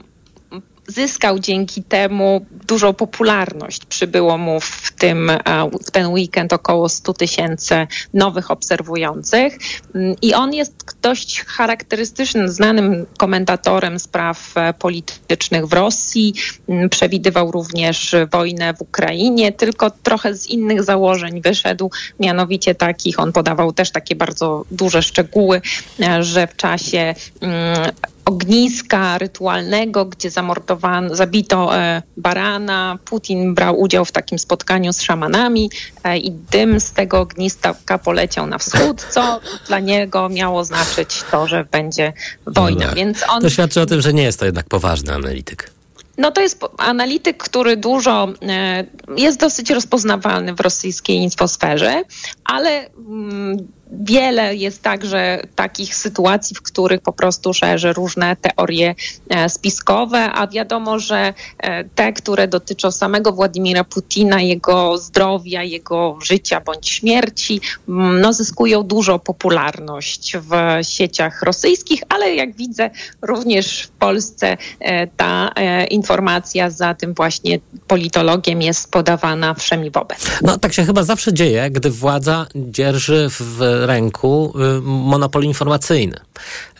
zyskał 0.90 1.38
dzięki 1.38 1.82
temu 1.82 2.46
dużą 2.66 2.94
popularność. 2.94 3.84
Przybyło 3.84 4.38
mu 4.38 4.60
w, 4.60 4.92
tym, 4.98 5.30
e, 5.30 5.38
w 5.86 5.90
ten 5.90 6.06
weekend 6.06 6.52
około 6.52 6.88
100 6.88 7.14
tysięcy 7.14 7.86
nowych 8.14 8.50
obserwujących 8.50 9.58
mm, 9.94 10.14
i 10.22 10.34
on 10.34 10.54
jest 10.54 10.96
dość 11.02 11.44
charakterystycznym, 11.44 12.48
znanym 12.48 13.06
komentatorem 13.18 13.98
spraw 13.98 14.52
e, 14.56 14.74
politycznych 14.74 15.66
w 15.66 15.72
Rosji. 15.72 16.34
Mm, 16.68 16.88
przewidywał 16.88 17.50
również 17.50 18.14
wojnę 18.32 18.74
w 18.74 18.82
Ukrainie, 18.82 19.52
tylko 19.52 19.90
trochę 19.90 20.34
z 20.34 20.46
innych 20.46 20.82
założeń 20.82 21.40
wyszedł, 21.40 21.90
mianowicie 22.20 22.74
takich, 22.74 23.20
on 23.20 23.32
podawał 23.32 23.72
też 23.72 23.90
takie 23.90 24.16
bardzo 24.16 24.64
duże 24.70 25.02
szczegóły, 25.02 25.60
e, 26.00 26.22
że 26.22 26.46
w 26.46 26.56
czasie 26.56 27.14
mm, 27.40 27.90
ogniska 28.30 29.18
rytualnego, 29.18 30.04
gdzie 30.04 30.30
zamordowano, 30.30 31.14
zabito 31.14 31.76
e, 31.76 32.02
barana. 32.16 32.98
Putin 33.04 33.54
brał 33.54 33.80
udział 33.80 34.04
w 34.04 34.12
takim 34.12 34.38
spotkaniu 34.38 34.92
z 34.92 35.02
szamanami 35.02 35.70
e, 36.04 36.18
i 36.18 36.30
dym 36.30 36.80
z 36.80 36.92
tego 36.92 37.20
ogniska 37.20 37.98
poleciał 38.04 38.46
na 38.46 38.58
wschód, 38.58 39.06
co 39.10 39.40
dla 39.68 39.78
niego 39.78 40.28
miało 40.28 40.64
znaczyć 40.64 41.22
to, 41.30 41.46
że 41.46 41.64
będzie 41.64 42.12
wojna. 42.46 42.86
No, 42.86 42.94
Więc 42.94 43.18
on... 43.28 43.42
To 43.42 43.50
świadczy 43.50 43.80
o 43.80 43.86
tym, 43.86 44.00
że 44.00 44.12
nie 44.12 44.22
jest 44.22 44.38
to 44.38 44.44
jednak 44.44 44.66
poważny 44.66 45.14
analityk. 45.14 45.70
No 46.18 46.30
to 46.30 46.40
jest 46.40 46.64
analityk, 46.78 47.44
który 47.44 47.76
dużo 47.76 48.28
e, 48.42 48.84
jest 49.16 49.40
dosyć 49.40 49.70
rozpoznawalny 49.70 50.54
w 50.54 50.60
rosyjskiej 50.60 51.16
infosferze, 51.16 52.02
ale 52.44 52.90
mm, 52.90 53.56
wiele 53.92 54.56
jest 54.56 54.82
także 54.82 55.42
takich 55.54 55.94
sytuacji, 55.94 56.56
w 56.56 56.62
których 56.62 57.00
po 57.00 57.12
prostu 57.12 57.54
szerzy 57.54 57.92
różne 57.92 58.36
teorie 58.36 58.94
e, 59.28 59.48
spiskowe, 59.48 60.18
a 60.32 60.46
wiadomo, 60.46 60.98
że 60.98 61.34
e, 61.58 61.84
te, 61.84 62.12
które 62.12 62.48
dotyczą 62.48 62.90
samego 62.90 63.32
Władimira 63.32 63.84
Putina, 63.84 64.40
jego 64.40 64.98
zdrowia, 64.98 65.62
jego 65.62 66.18
życia 66.22 66.60
bądź 66.60 66.88
śmierci, 66.88 67.60
mm, 67.88 68.20
no, 68.20 68.32
zyskują 68.32 68.82
dużą 68.82 69.18
popularność 69.18 70.36
w 70.36 70.84
sieciach 70.88 71.42
rosyjskich, 71.42 72.02
ale 72.08 72.34
jak 72.34 72.56
widzę, 72.56 72.90
również 73.22 73.82
w 73.82 73.90
Polsce 73.90 74.56
e, 74.80 75.06
ta 75.06 75.50
informacja 75.90 76.70
za 76.70 76.94
tym 76.94 77.14
właśnie 77.14 77.58
politologiem 77.86 78.62
jest 78.62 78.90
podawana 78.90 79.54
wszemi 79.54 79.90
wobec. 79.90 80.26
No 80.42 80.58
tak 80.58 80.72
się 80.72 80.84
chyba 80.84 81.02
zawsze 81.02 81.32
dzieje, 81.32 81.70
gdy 81.70 81.90
władza 81.90 82.46
dzierży 82.54 83.28
w 83.30 83.79
ręku 83.86 84.54
y, 84.78 84.80
monopol 84.82 85.44
informacyjny. 85.44 86.16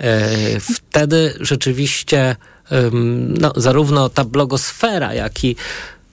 E, 0.01 0.31
wtedy 0.61 1.35
rzeczywiście 1.41 2.37
no, 3.41 3.53
zarówno 3.57 4.09
ta 4.09 4.25
blogosfera, 4.25 5.15
jak 5.15 5.45
i 5.45 5.57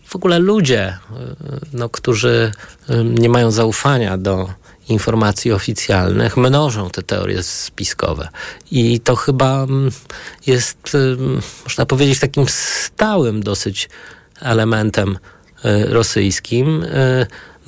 w 0.06 0.16
ogóle 0.16 0.40
ludzie, 0.40 0.90
y, 0.90 1.16
no, 1.74 1.90
którzy 1.90 2.52
nie 3.04 3.30
mają 3.30 3.52
zaufania 3.52 4.18
do 4.18 4.50
informacji 4.90 5.52
oficjalnych, 5.52 6.38
mnożą 6.38 6.90
te 6.90 7.04
teorie 7.04 7.44
spiskowe. 7.44 8.30
I 8.72 9.00
to 9.00 9.16
chyba 9.16 9.68
jest, 10.48 10.98
można 11.64 11.86
powiedzieć, 11.86 12.20
takim 12.20 12.46
stałym 12.48 13.44
dosyć 13.44 13.90
elementem 14.42 15.18
y, 15.66 15.86
rosyjskim 15.94 16.86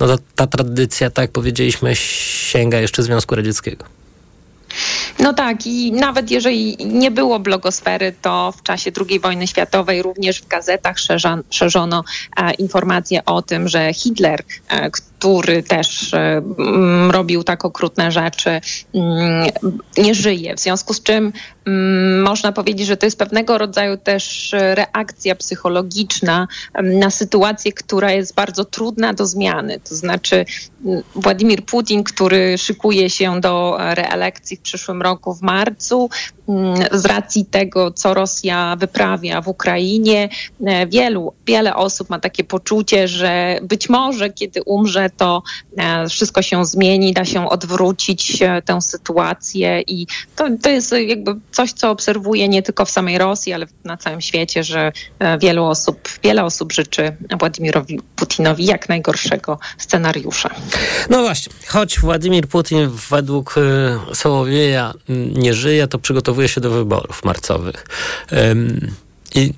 no 0.06 0.16
ta 0.34 0.46
tradycja, 0.46 1.10
tak 1.10 1.22
jak 1.22 1.32
powiedzieliśmy, 1.32 1.96
sięga 1.96 2.78
jeszcze 2.78 3.02
Związku 3.02 3.34
Radzieckiego. 3.34 3.84
No 5.18 5.34
tak, 5.34 5.66
i 5.66 5.92
nawet 5.92 6.30
jeżeli 6.30 6.76
nie 6.86 7.10
było 7.10 7.40
blogosfery, 7.40 8.14
to 8.22 8.52
w 8.52 8.62
czasie 8.62 8.90
II 9.08 9.20
wojny 9.20 9.46
światowej 9.46 10.02
również 10.02 10.42
w 10.42 10.48
gazetach 10.48 10.98
szerzono, 10.98 11.42
szerzono 11.50 12.04
e, 12.36 12.54
informacje 12.54 13.24
o 13.24 13.42
tym, 13.42 13.68
że 13.68 13.94
Hitler, 13.94 14.42
e, 14.70 14.90
który 15.20 15.62
też 15.62 16.14
e, 16.14 16.42
m, 16.58 17.10
robił 17.10 17.44
tak 17.44 17.64
okrutne 17.64 18.12
rzeczy, 18.12 18.50
m, 18.50 19.46
nie 19.98 20.14
żyje. 20.14 20.56
W 20.56 20.60
związku 20.60 20.94
z 20.94 21.02
czym 21.02 21.32
m, 21.66 22.22
można 22.22 22.52
powiedzieć, 22.52 22.86
że 22.86 22.96
to 22.96 23.06
jest 23.06 23.18
pewnego 23.18 23.58
rodzaju 23.58 23.96
też 23.96 24.54
reakcja 24.74 25.34
psychologiczna 25.34 26.48
na 26.82 27.10
sytuację, 27.10 27.72
która 27.72 28.12
jest 28.12 28.34
bardzo 28.34 28.64
trudna 28.64 29.14
do 29.14 29.26
zmiany. 29.26 29.80
To 29.88 29.94
znaczy 29.94 30.44
Władimir 31.14 31.64
Putin, 31.64 32.04
który 32.04 32.58
szykuje 32.58 33.10
się 33.10 33.40
do 33.40 33.76
reelekcji 33.78 34.56
w 34.56 34.60
przyszłym 34.60 35.02
roku 35.02 35.34
w 35.34 35.42
marcu, 35.42 36.10
mm, 36.48 36.74
z 36.92 37.04
racji 37.04 37.44
tego, 37.44 37.90
co 37.90 38.14
Rosja 38.14 38.76
wyprawia 38.78 39.40
w 39.40 39.48
Ukrainie, 39.48 40.28
e, 40.66 40.86
wielu, 40.86 41.32
wiele 41.46 41.76
osób 41.76 42.10
ma 42.10 42.18
takie 42.18 42.44
poczucie, 42.44 43.08
że 43.08 43.58
być 43.62 43.88
może 43.88 44.30
kiedy 44.30 44.62
umrze, 44.62 45.09
to 45.10 45.42
e, 45.76 46.08
wszystko 46.08 46.42
się 46.42 46.64
zmieni, 46.64 47.12
da 47.12 47.24
się 47.24 47.48
odwrócić 47.48 48.42
e, 48.42 48.62
tę 48.62 48.82
sytuację 48.82 49.80
i 49.80 50.06
to, 50.36 50.48
to 50.62 50.70
jest 50.70 50.94
jakby 51.06 51.34
coś, 51.52 51.72
co 51.72 51.90
obserwuję 51.90 52.48
nie 52.48 52.62
tylko 52.62 52.84
w 52.84 52.90
samej 52.90 53.18
Rosji, 53.18 53.52
ale 53.52 53.66
na 53.84 53.96
całym 53.96 54.20
świecie, 54.20 54.64
że 54.64 54.92
wielu 55.40 55.64
osób, 55.64 56.08
wiele 56.22 56.44
osób 56.44 56.72
życzy 56.72 57.16
Władimirowi 57.38 58.00
Putinowi 58.16 58.64
jak 58.64 58.88
najgorszego 58.88 59.58
scenariusza. 59.78 60.50
No 61.10 61.22
właśnie, 61.22 61.52
choć 61.66 62.00
Władimir 62.00 62.48
Putin 62.48 62.90
według 63.10 63.54
Sołowieja 64.14 64.94
mm, 65.08 65.34
nie 65.34 65.54
żyje, 65.54 65.88
to 65.88 65.98
przygotowuje 65.98 66.48
się 66.48 66.60
do 66.60 66.70
wyborów 66.70 67.24
marcowych. 67.24 67.86
I, 69.34 69.54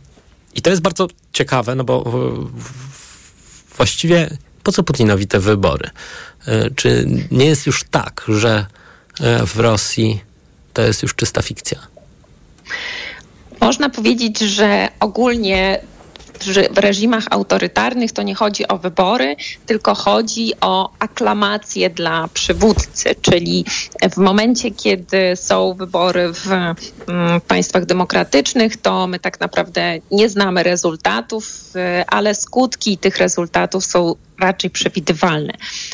I 0.54 0.62
to 0.62 0.70
jest 0.70 0.82
bardzo 0.82 1.08
ciekawe, 1.32 1.74
no 1.74 1.84
bo 1.84 2.12
właściwie 3.76 4.30
po 4.62 4.72
co 4.72 4.82
Putinowi 4.82 5.26
te 5.26 5.40
wybory? 5.40 5.90
Y, 6.48 6.74
czy 6.76 7.08
nie 7.30 7.46
jest 7.46 7.66
już 7.66 7.84
tak, 7.84 8.24
że 8.28 8.66
y, 9.20 9.46
w 9.46 9.58
Rosji 9.58 10.20
to 10.72 10.82
jest 10.82 11.02
już 11.02 11.14
czysta 11.14 11.42
fikcja? 11.42 11.78
Można 13.60 13.90
powiedzieć, 13.90 14.38
że 14.38 14.88
ogólnie 15.00 15.80
w 16.70 16.78
reżimach 16.78 17.24
autorytarnych 17.30 18.12
to 18.12 18.22
nie 18.22 18.34
chodzi 18.34 18.68
o 18.68 18.78
wybory, 18.78 19.36
tylko 19.66 19.94
chodzi 19.94 20.52
o 20.60 20.90
aklamację 20.98 21.90
dla 21.90 22.28
przywódcy, 22.28 23.14
czyli 23.22 23.64
w 24.12 24.16
momencie, 24.16 24.70
kiedy 24.70 25.36
są 25.36 25.74
wybory 25.74 26.32
w 26.32 26.46
mm, 26.52 27.40
państwach 27.48 27.86
demokratycznych, 27.86 28.76
to 28.76 29.06
my 29.06 29.18
tak 29.18 29.40
naprawdę 29.40 29.98
nie 30.10 30.28
znamy 30.28 30.62
rezultatów, 30.62 31.72
y, 31.76 32.06
ale 32.06 32.34
skutki 32.34 32.98
tych 32.98 33.18
rezultatów 33.18 33.84
są 33.84 34.14
raczej 34.40 34.70
przewidywalne. 34.70 35.52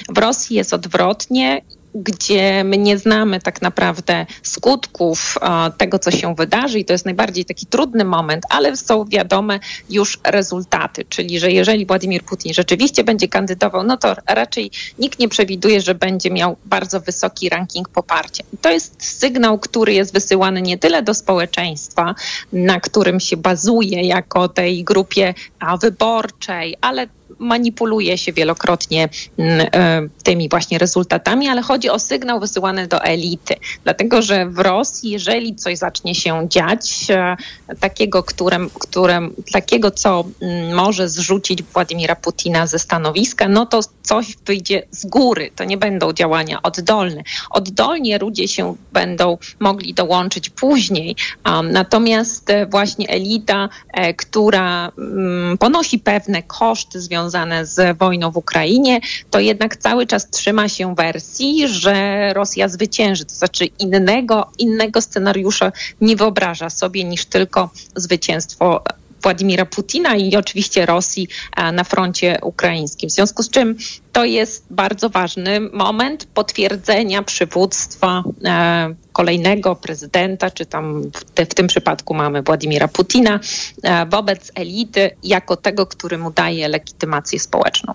W 0.09 0.19
Rosji 0.19 0.57
jest 0.57 0.75
odwrotnie 0.75 1.63
gdzie 1.99 2.65
my 2.65 2.79
nie 2.79 2.99
znamy 2.99 3.41
tak 3.41 3.63
naprawdę 3.63 4.27
skutków 4.43 5.39
tego, 5.79 5.99
co 5.99 6.11
się 6.11 6.35
wydarzy 6.35 6.79
i 6.79 6.85
to 6.85 6.93
jest 6.93 7.05
najbardziej 7.05 7.45
taki 7.45 7.67
trudny 7.67 8.05
moment, 8.05 8.45
ale 8.49 8.77
są 8.77 9.05
wiadome 9.05 9.61
już 9.91 10.19
rezultaty, 10.25 11.05
czyli 11.09 11.39
że 11.39 11.51
jeżeli 11.51 11.87
Władimir 11.87 12.23
Putin 12.23 12.55
rzeczywiście 12.55 13.05
będzie 13.05 13.29
kandydował, 13.29 13.85
no 13.85 13.97
to 13.97 14.17
raczej 14.27 14.71
nikt 14.99 15.19
nie 15.19 15.29
przewiduje, 15.29 15.81
że 15.81 15.95
będzie 15.95 16.31
miał 16.31 16.57
bardzo 16.65 17.01
wysoki 17.01 17.49
ranking 17.49 17.89
poparcia. 17.89 18.45
To 18.61 18.71
jest 18.71 19.19
sygnał, 19.19 19.59
który 19.59 19.93
jest 19.93 20.13
wysyłany 20.13 20.63
nie 20.63 20.79
tyle 20.79 21.03
do 21.03 21.15
społeczeństwa, 21.15 22.15
na 22.53 22.81
którym 22.81 23.21
się 23.21 23.37
bazuje 23.37 24.03
jako 24.03 24.49
tej 24.49 24.85
grupie 24.85 25.35
wyborczej, 25.81 26.77
ale 26.81 27.07
manipuluje 27.39 28.19
się 28.19 28.33
wielokrotnie 28.33 29.09
mm, 29.39 29.67
e, 29.73 30.09
tymi 30.23 30.49
właśnie 30.49 30.79
rezultatami, 30.79 31.49
ale 31.49 31.63
chodzi 31.63 31.91
o 31.91 31.99
sygnał 31.99 32.41
wysyłany 32.41 32.87
do 32.87 33.03
elity. 33.03 33.55
Dlatego, 33.85 34.23
że 34.23 34.47
w 34.47 34.59
Rosji, 34.59 35.11
jeżeli 35.11 35.55
coś 35.55 35.79
zacznie 35.79 36.15
się 36.15 36.49
dziać, 36.49 37.07
e, 37.11 37.37
takiego, 37.81 38.23
którym, 38.23 38.71
którym, 38.71 39.35
takiego 39.53 39.91
co 39.91 40.25
mm, 40.41 40.75
może 40.75 41.09
zrzucić 41.09 41.63
Władimira 41.63 42.17
Putina 42.17 42.67
ze 42.67 42.79
stanowiska, 42.79 43.49
no 43.49 43.67
to 43.67 43.81
coś 44.03 44.37
wyjdzie 44.47 44.83
z 44.91 45.07
góry. 45.07 45.51
To 45.57 45.65
nie 45.65 45.77
będą 45.77 46.13
działania 46.13 46.63
oddolne. 46.63 47.23
Oddolnie 47.51 48.19
ludzie 48.19 48.49
się 48.49 48.75
będą 48.93 49.39
mogli 49.61 49.95
dołączyć 49.95 50.51
później. 50.51 51.17
Natomiast 51.63 52.51
e, 52.51 52.67
właśnie 52.67 53.09
elita, 53.09 53.69
która 54.17 54.93
mm, 54.99 55.59
ponosi 55.59 55.99
pewne 55.99 56.43
koszty 56.43 57.01
związane 57.01 57.28
związane 57.29 57.67
z 57.67 57.99
wojną 57.99 58.31
w 58.31 58.37
Ukrainie, 58.37 59.01
to 59.31 59.41
jednak 59.41 59.77
cały 59.77 60.07
czas 60.07 60.31
trzyma 60.31 60.69
się 60.69 60.95
wersji, 60.95 61.69
że 61.69 62.33
Rosja 62.35 62.69
zwycięży. 62.69 63.25
To 63.25 63.35
znaczy 63.35 63.67
innego, 63.67 64.51
innego 64.59 65.01
scenariusza 65.01 65.73
nie 66.01 66.17
wyobraża 66.17 66.71
sobie 66.71 67.05
niż 67.05 67.25
tylko 67.27 67.71
zwycięstwo 67.97 68.83
Władimira 69.23 69.67
Putina 69.67 70.17
i 70.17 70.37
oczywiście 70.37 70.87
Rosji 70.87 71.29
e, 71.57 71.73
na 71.73 71.85
froncie 71.85 72.39
ukraińskim. 72.43 73.09
W 73.09 73.13
związku 73.13 73.43
z 73.43 73.51
czym 73.51 73.77
to 74.13 74.25
jest 74.25 74.65
bardzo 74.71 75.09
ważny 75.09 75.61
moment 75.61 76.27
potwierdzenia 76.35 77.23
przywództwa 77.23 78.23
e, 78.45 78.95
kolejnego 79.13 79.77
prezydenta, 79.77 80.51
czy 80.51 80.67
tam 80.67 81.03
w, 81.03 81.25
te, 81.25 81.47
w, 81.47 81.55
tym 81.55 81.67
przypadku 81.67 82.15
mamy 82.15 82.43
Władimira 82.43 82.89
Putina, 82.89 83.41
e, 83.83 84.07
wobec 84.07 84.53
elity 84.55 85.11
jako 85.23 85.57
tego, 85.57 85.87
który 85.87 86.19
mu 86.19 86.31
daje 86.31 86.69
legitymację 86.69 87.41
społeczną. 87.41 87.95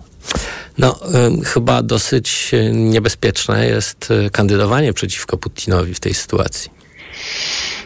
No, 0.78 0.98
chyba 1.44 1.82
dosyć 1.82 2.50
niebezpieczne 2.72 3.66
jest 3.66 4.08
kandydowanie 4.32 4.92
przeciwko 4.92 5.36
Putinowi 5.36 5.94
w 5.94 6.00
tej 6.00 6.14
sytuacji. 6.14 6.70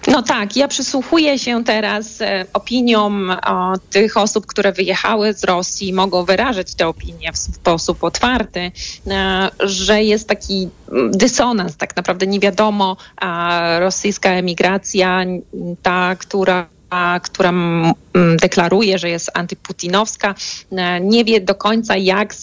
No 0.06 0.22
tak, 0.22 0.56
ja 0.56 0.68
przysłuchuję 0.68 1.38
się 1.38 1.64
teraz 1.64 2.20
e, 2.20 2.44
opiniom 2.52 3.30
o, 3.46 3.72
tych 3.90 4.16
osób, 4.16 4.46
które 4.46 4.72
wyjechały 4.72 5.34
z 5.34 5.44
Rosji, 5.44 5.92
mogą 5.92 6.24
wyrażać 6.24 6.74
te 6.74 6.88
opinie 6.88 7.32
w 7.32 7.38
sposób 7.38 8.04
otwarty, 8.04 8.72
e, 9.06 9.50
że 9.60 10.02
jest 10.02 10.28
taki 10.28 10.68
mm, 10.92 11.10
dysonans, 11.10 11.76
tak 11.76 11.96
naprawdę. 11.96 12.26
Nie 12.26 12.40
wiadomo, 12.40 12.96
a 13.16 13.60
rosyjska 13.78 14.30
emigracja, 14.30 15.24
ta, 15.82 16.16
która 16.16 16.66
która 17.22 17.52
deklaruje, 18.42 18.98
że 18.98 19.08
jest 19.08 19.30
antyputinowska, 19.34 20.34
e, 20.72 21.00
nie 21.00 21.24
wie 21.24 21.40
do 21.40 21.54
końca, 21.54 21.96
jak 21.96 22.34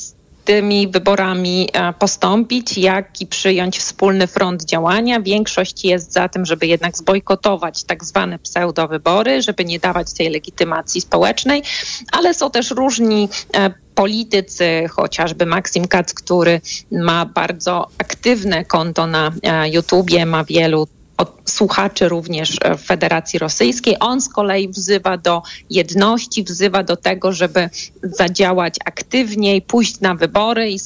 tymi 0.46 0.88
wyborami 0.88 1.70
e, 1.74 1.94
postąpić, 1.94 2.78
jak 2.78 3.22
i 3.22 3.28
przyjąć 3.28 3.80
wspólny 3.80 4.28
front 4.28 4.66
działania. 4.66 5.20
Większość 5.20 5.86
jest 5.86 6.14
za 6.14 6.30
tym, 6.30 6.46
żeby 6.46 6.68
jednak 6.68 6.98
zbojkotować 6.98 7.84
tak 7.84 8.06
zwane 8.06 8.40
pseudowybory, 8.40 9.42
żeby 9.42 9.66
nie 9.66 9.80
dawać 9.80 10.14
tej 10.14 10.30
legitymacji 10.30 11.02
społecznej, 11.02 11.64
ale 12.12 12.34
są 12.34 12.52
też 12.52 12.72
różni 12.72 13.30
e, 13.56 13.72
politycy, 13.96 14.86
chociażby 14.90 15.46
Maksim 15.46 15.88
Kac, 15.88 16.14
który 16.14 16.62
ma 16.92 17.26
bardzo 17.26 17.88
aktywne 17.98 18.66
konto 18.66 19.08
na 19.08 19.32
e, 19.44 19.70
YouTubie, 19.70 20.26
ma 20.26 20.44
wielu 20.44 20.88
od 21.18 21.42
słuchaczy 21.46 22.10
również 22.10 22.58
w 22.78 22.86
Federacji 22.86 23.40
Rosyjskiej. 23.40 23.96
On 24.00 24.22
z 24.22 24.30
kolei 24.30 24.70
wzywa 24.70 25.18
do 25.18 25.42
jedności, 25.70 26.44
wzywa 26.44 26.84
do 26.84 26.96
tego, 26.96 27.34
żeby 27.34 27.70
zadziałać 28.04 28.76
aktywniej, 28.86 29.62
pójść 29.62 30.00
na 30.00 30.16
wybory 30.16 30.72
i 30.72 30.80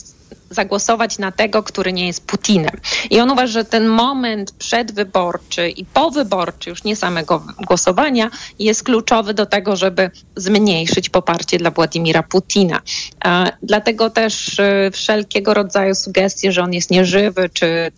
zagłosować 0.50 1.18
na 1.18 1.32
tego, 1.32 1.64
który 1.64 1.94
nie 1.94 2.08
jest 2.08 2.28
Putinem. 2.28 2.80
I 3.10 3.20
on 3.20 3.32
uważa, 3.32 3.54
że 3.54 3.66
ten 3.66 3.88
moment 3.88 4.52
przedwyborczy 4.52 5.70
i 5.70 5.86
powyborczy, 5.86 6.70
już 6.70 6.84
nie 6.84 6.96
samego 6.96 7.44
głosowania, 7.68 8.30
jest 8.60 8.84
kluczowy 8.84 9.34
do 9.34 9.46
tego, 9.46 9.76
żeby 9.76 10.12
zmniejszyć 10.36 11.10
poparcie 11.10 11.58
dla 11.58 11.72
Władimira 11.72 12.24
Putina. 12.24 12.82
E, 13.26 13.52
dlatego 13.64 14.10
też 14.10 14.60
e, 14.60 14.92
wszelkiego 14.92 15.54
rodzaju 15.54 15.96
sugestie, 15.96 16.52
że 16.52 16.64
on 16.64 16.74
jest 16.74 16.92
nieżywy, 16.92 17.50
czy 17.54 17.92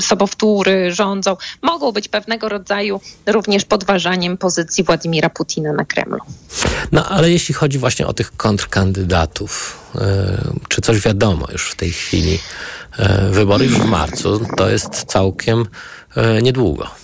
sobowtóry 0.00 0.94
rządzą, 0.94 1.36
mogą 1.62 1.92
być 1.92 2.08
pewnego 2.08 2.48
rodzaju 2.48 3.00
również 3.26 3.64
podważaniem 3.64 4.36
pozycji 4.36 4.84
Władimira 4.84 5.30
Putina 5.30 5.72
na 5.72 5.84
Kremlu. 5.84 6.18
No 6.92 7.08
ale 7.08 7.30
jeśli 7.30 7.54
chodzi 7.54 7.78
właśnie 7.78 8.06
o 8.06 8.12
tych 8.12 8.36
kontrkandydatów, 8.36 9.80
yy, 9.94 10.00
czy 10.68 10.80
coś 10.80 11.00
wiadomo 11.00 11.46
już 11.52 11.70
w 11.70 11.74
tej 11.74 11.90
chwili? 11.90 12.38
Yy, 12.98 13.30
wybory 13.30 13.64
już 13.64 13.78
w 13.78 13.84
marcu, 13.84 14.40
to 14.56 14.70
jest 14.70 15.04
całkiem 15.04 15.66
yy, 16.16 16.42
niedługo. 16.42 17.03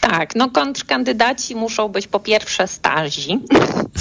Tak, 0.00 0.34
no 0.34 0.50
kontrkandydaci 0.50 1.54
muszą 1.54 1.88
być 1.88 2.06
po 2.06 2.20
pierwsze 2.20 2.68
starzy, 2.68 3.38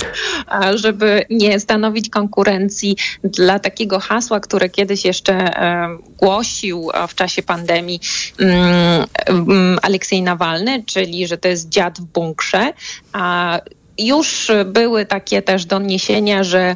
żeby 0.83 1.25
nie 1.29 1.59
stanowić 1.59 2.09
konkurencji 2.09 2.97
dla 3.23 3.59
takiego 3.59 3.99
hasła, 3.99 4.39
które 4.39 4.69
kiedyś 4.69 5.05
jeszcze 5.05 5.51
głosił 6.17 6.89
w 7.07 7.15
czasie 7.15 7.43
pandemii 7.43 7.99
mm, 8.39 9.05
mm, 9.25 9.79
Aleksiej 9.81 10.21
Nawalny, 10.21 10.83
czyli 10.85 11.27
że 11.27 11.37
to 11.37 11.47
jest 11.47 11.69
dziad 11.69 11.99
w 11.99 12.03
bunkrze. 12.03 12.73
A 13.13 13.59
już 13.97 14.51
były 14.65 15.05
takie 15.05 15.41
też 15.41 15.65
doniesienia, 15.65 16.43
że 16.43 16.75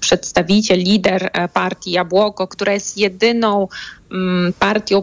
przedstawiciel, 0.00 0.78
lider 0.78 1.30
e, 1.32 1.48
partii 1.48 1.90
Jabłoko, 1.90 2.48
która 2.48 2.72
jest 2.72 2.98
jedyną 2.98 3.68
mm, 4.12 4.52
partią 4.52 5.02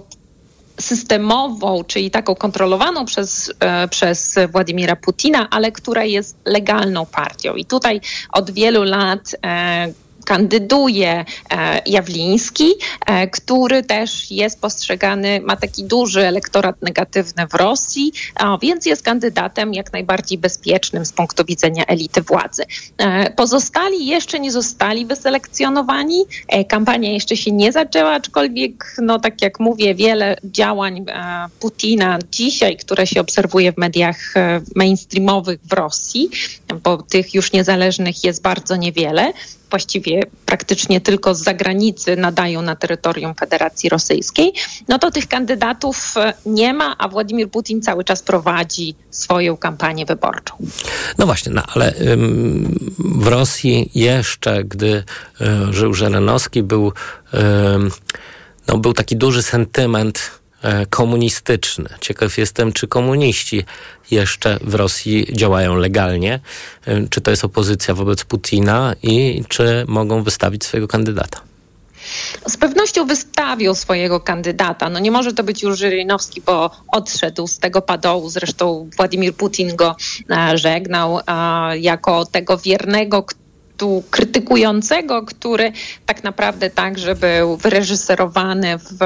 systemową, 0.80 1.84
czyli 1.84 2.12
taką 2.12 2.36
kontrolowaną 2.36 3.06
przez, 3.06 3.54
e, 3.60 3.88
przez 3.88 4.36
Władimira 4.52 4.96
Putina, 4.96 5.48
ale 5.50 5.72
która 5.72 6.04
jest 6.04 6.38
legalną 6.46 7.06
partią. 7.06 7.56
I 7.56 7.66
tutaj 7.66 8.02
od 8.32 8.52
wielu 8.52 8.84
lat 8.84 9.36
e, 9.46 9.94
kandyduje 10.26 11.26
e, 11.52 11.82
Jawliński, 11.86 12.74
e, 13.06 13.28
który 13.28 13.84
też 13.84 14.32
jest 14.32 14.62
postrzegany, 14.62 15.42
ma 15.42 15.56
taki 15.56 15.84
duży 15.84 16.28
elektorat 16.28 16.82
negatywny 16.82 17.48
w 17.48 17.54
Rosji, 17.54 18.12
więc 18.62 18.86
jest 18.86 19.04
kandydatem 19.04 19.74
jak 19.74 19.94
najbardziej 19.94 20.38
bezpiecznym 20.38 21.06
z 21.06 21.14
punktu 21.14 21.46
widzenia 21.46 21.86
elity 21.86 22.22
władzy. 22.22 22.64
E, 22.98 23.30
pozostali 23.32 24.06
jeszcze 24.06 24.40
nie 24.40 24.52
zostali 24.52 25.06
wyselekcjonowani. 25.06 26.26
Kampania 26.68 27.12
jeszcze 27.12 27.38
się 27.38 27.52
nie 27.52 27.72
zaczęła, 27.72 28.12
aczkolwiek, 28.12 28.96
no 29.02 29.20
tak 29.20 29.42
jak 29.42 29.60
mówię, 29.60 29.96
wiele 29.96 30.38
działań 30.44 31.06
Putina 31.60 32.20
dzisiaj, 32.32 32.78
które 32.78 33.08
się 33.08 33.22
obserwuje 33.22 33.74
w 33.74 33.78
mediach 33.78 34.34
mainstreamowych 34.76 35.60
w 35.64 35.74
Rosji, 35.74 36.30
bo 36.84 36.98
tych 36.98 37.34
już 37.34 37.52
niezależnych 37.52 38.24
jest 38.24 38.42
bardzo 38.42 38.76
niewiele, 38.76 39.34
właściwie 39.70 40.22
praktycznie 40.46 41.02
tylko 41.02 41.36
z 41.36 41.44
zagranicy 41.44 42.16
nadają 42.16 42.62
na 42.62 42.76
terytorium 42.76 43.36
Federacji 43.36 43.90
Rosyjskiej, 43.90 44.54
no 44.88 45.00
to 45.00 45.12
tych 45.12 45.28
kandydatów 45.28 46.14
e, 46.18 46.34
nie 46.46 46.74
ma, 46.74 46.98
a 46.98 47.08
Władimir 47.08 47.50
Putin 47.50 47.82
cały 47.82 48.04
czas 48.04 48.24
prowadzi 48.24 48.96
swoją 49.10 49.58
kampanię 49.58 50.06
wyborczą. 50.06 50.56
No 51.18 51.26
właśnie, 51.26 51.52
no 51.52 51.64
ale 51.74 51.94
ym, 52.02 52.92
w 52.98 53.28
Rosji 53.28 53.92
jeszcze, 53.96 54.64
gdy 54.64 55.04
y, 55.42 55.74
żył 55.74 55.94
Żelenowski, 55.94 56.64
był, 56.64 56.88
y, 57.34 57.38
no, 58.68 58.78
był 58.78 58.94
taki 58.94 59.16
duży 59.16 59.44
sentyment 59.44 60.32
komunistyczny. 60.90 61.90
Ciekaw 62.02 62.38
jestem, 62.38 62.74
czy 62.74 62.88
komuniści 62.88 63.66
jeszcze 64.12 64.60
w 64.62 64.76
Rosji 64.76 65.28
działają 65.32 65.76
legalnie, 65.76 66.40
e, 66.86 67.08
czy 67.08 67.22
to 67.22 67.32
jest 67.32 67.46
opozycja 67.46 67.94
wobec 67.94 68.24
Putina 68.24 68.96
i 69.04 69.44
czy 69.48 69.86
mogą 69.88 70.24
wystawić 70.24 70.64
swojego 70.64 70.88
kandydata. 70.88 71.42
Z 72.48 72.58
pewnością 72.58 73.06
wystawił 73.08 73.76
swojego 73.76 74.20
kandydata. 74.20 74.90
No 74.90 75.00
nie 75.00 75.12
może 75.12 75.34
to 75.34 75.44
być 75.44 75.64
już 75.64 75.80
Żyrynowski, 75.80 76.42
bo 76.42 76.72
odszedł 76.88 77.48
z 77.48 77.60
tego 77.60 77.82
padołu. 77.82 78.30
Zresztą 78.30 78.90
Władimir 78.98 79.34
Putin 79.34 79.76
go 79.76 79.96
e, 80.30 80.58
żegnał 80.58 81.20
jako 81.80 82.26
tego 82.26 82.58
wiernego, 82.58 83.26
tu 83.78 84.04
krytykującego, 84.12 85.24
który 85.24 85.72
tak 86.06 86.24
naprawdę 86.24 86.70
także 86.70 87.16
był 87.16 87.58
wyreżyserowany 87.58 88.78
w 88.78 89.00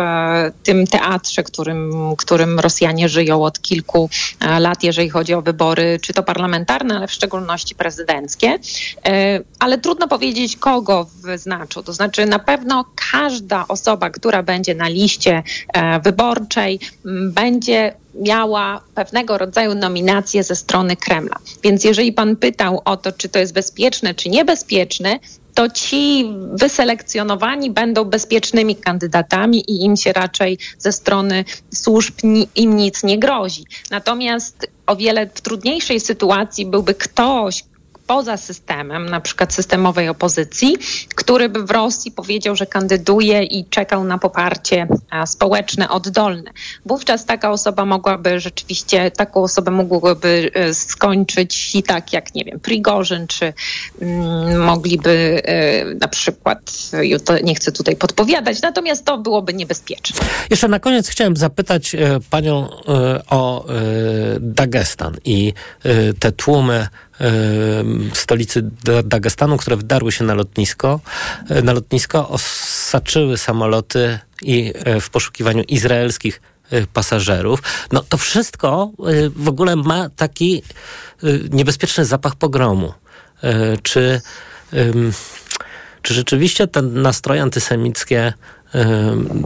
tym 0.64 0.88
teatrze, 0.88 1.44
którym, 1.44 1.92
którym 2.18 2.60
Rosjanie 2.60 3.10
żyją 3.10 3.44
od 3.44 3.62
kilku 3.62 4.10
e, 4.40 4.60
lat, 4.60 4.84
jeżeli 4.84 5.10
chodzi 5.10 5.34
o 5.34 5.42
wybory, 5.42 6.00
czy 6.02 6.14
to 6.14 6.24
parlamentarne, 6.24 6.98
ale 6.98 7.08
w 7.08 7.12
szczególności 7.12 7.76
prezydenckie. 7.76 8.60
E, 9.06 9.40
ale 9.60 9.78
trudno 9.78 10.08
powiedzieć, 10.08 10.58
kogo 10.58 11.08
wyznaczył. 11.22 11.84
To 11.84 11.94
znaczy 11.94 12.26
na 12.26 12.40
pewno 12.40 12.86
każda 13.12 13.66
osoba, 13.68 14.10
która 14.10 14.44
będzie 14.44 14.76
na 14.76 14.88
liście 14.88 15.44
e, 15.74 16.00
wyborczej, 16.00 16.80
będzie 17.34 17.94
miała 18.16 18.82
pewnego 18.96 19.38
rodzaju 19.38 19.76
nominację 19.76 20.44
ze 20.44 20.56
strony 20.56 20.96
Kremla. 20.96 21.36
Więc 21.64 21.84
jeżeli 21.84 22.14
pan 22.14 22.36
pytał 22.36 22.82
o 22.86 22.98
to, 22.98 23.12
czy 23.12 23.30
to 23.30 23.40
jest 23.40 23.54
bezpieczne, 23.54 24.16
czy 24.16 24.30
niebezpieczne, 24.30 25.20
to 25.54 25.70
ci 25.70 26.32
wyselekcjonowani 26.54 27.72
będą 27.72 28.06
bezpiecznymi 28.06 28.76
kandydatami 28.76 29.72
i 29.72 29.84
im 29.84 29.98
się 29.98 30.14
raczej 30.14 30.58
ze 30.78 30.92
strony 30.92 31.46
służb 31.74 32.16
im 32.56 32.76
nic 32.76 33.04
nie 33.04 33.20
grozi. 33.20 33.66
Natomiast 33.92 34.72
o 34.88 34.96
wiele 34.96 35.28
w 35.28 35.42
trudniejszej 35.42 36.00
sytuacji 36.00 36.66
byłby 36.66 36.94
ktoś, 36.94 37.64
poza 38.10 38.38
systemem, 38.38 39.10
na 39.10 39.22
przykład 39.22 39.54
systemowej 39.54 40.10
opozycji, 40.10 40.78
który 41.16 41.50
by 41.50 41.64
w 41.64 41.72
Rosji 41.72 42.12
powiedział, 42.12 42.56
że 42.56 42.66
kandyduje 42.66 43.44
i 43.44 43.66
czekał 43.66 44.04
na 44.04 44.18
poparcie 44.18 44.88
społeczne, 45.26 45.90
oddolne. 45.90 46.52
Wówczas 46.86 47.26
taka 47.26 47.52
osoba 47.52 47.86
mogłaby 47.86 48.40
rzeczywiście, 48.40 49.12
taką 49.12 49.44
osobę 49.44 49.72
mogłoby 49.72 50.52
e, 50.54 50.74
skończyć 50.74 51.76
i 51.76 51.84
tak 51.84 52.14
jak, 52.14 52.36
nie 52.36 52.46
wiem, 52.46 52.60
Prigorzyn, 52.60 53.28
czy 53.28 53.54
mm, 54.02 54.64
mogliby 54.66 55.42
e, 55.46 55.86
na 55.94 56.08
przykład, 56.08 56.72
nie 57.44 57.56
chcę 57.56 57.72
tutaj 57.72 57.96
podpowiadać, 57.96 58.62
natomiast 58.62 59.06
to 59.06 59.18
byłoby 59.18 59.54
niebezpieczne. 59.54 60.26
Jeszcze 60.50 60.68
na 60.68 60.80
koniec 60.80 61.08
chciałem 61.10 61.38
zapytać 61.38 61.96
e, 61.96 62.20
panią 62.30 62.70
o 63.30 63.66
Dagestan 64.40 65.18
i 65.26 65.54
te 66.20 66.32
tłumy 66.32 66.88
stolicy 68.14 68.70
Dagestanu, 69.04 69.58
które 69.58 69.78
wdarły 69.78 70.12
się 70.12 70.24
na 70.24 70.34
lotnisko. 70.34 71.00
E, 71.50 71.62
na 71.62 71.74
lotnisko 71.74 72.30
osaczyły 72.30 73.38
samoloty 73.38 74.20
i 74.42 74.74
e, 74.76 75.02
w 75.02 75.10
poszukiwaniu 75.10 75.64
izraelskich 75.64 76.42
e, 76.72 76.88
pasażerów. 76.88 77.64
No 77.92 78.04
to 78.10 78.18
wszystko 78.18 78.92
w 79.36 79.48
ogóle 79.48 79.76
ma 79.76 80.10
taki 80.10 80.64
niebezpieczny 81.52 82.06
zapach 82.06 82.36
pogromu. 82.36 82.94
Czy, 83.84 84.22
czy 86.02 86.14
rzeczywiście 86.14 86.68
te 86.68 86.82
nastroje 86.82 87.42
antysemickie 87.42 88.34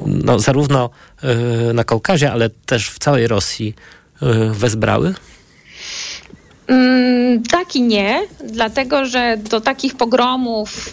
no, 0.05 0.39
zarówno 0.39 0.89
na 1.73 1.83
Kaukazie, 1.83 2.31
ale 2.31 2.49
też 2.49 2.89
w 2.89 2.99
całej 2.99 3.27
Rosji 3.27 3.75
wezbrały? 4.51 5.13
Mm, 6.67 7.43
tak 7.43 7.75
i 7.75 7.81
nie, 7.81 8.21
dlatego 8.43 9.05
że 9.05 9.37
do 9.37 9.61
takich 9.61 9.95
pogromów 9.95 10.91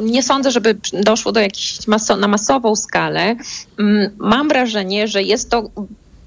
nie 0.00 0.22
sądzę, 0.22 0.50
żeby 0.50 0.76
doszło 0.92 1.32
do 1.32 1.40
jakiejś 1.40 1.86
maso 1.86 2.16
na 2.16 2.28
masową 2.28 2.76
skalę. 2.76 3.36
Mm, 3.78 4.10
mam 4.18 4.48
wrażenie, 4.48 5.08
że 5.08 5.22
jest 5.22 5.50
to 5.50 5.70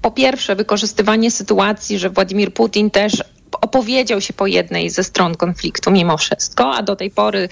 po 0.02 0.10
pierwsze 0.10 0.56
wykorzystywanie 0.56 1.30
sytuacji, 1.30 1.98
że 1.98 2.10
Władimir 2.10 2.54
Putin 2.54 2.90
też 2.90 3.24
opowiedział 3.60 4.20
się 4.20 4.32
po 4.32 4.46
jednej 4.46 4.90
ze 4.90 5.04
stron 5.04 5.34
konfliktu 5.34 5.90
mimo 5.90 6.16
wszystko, 6.16 6.74
a 6.74 6.82
do 6.82 6.96
tej 6.96 7.10
pory 7.10 7.48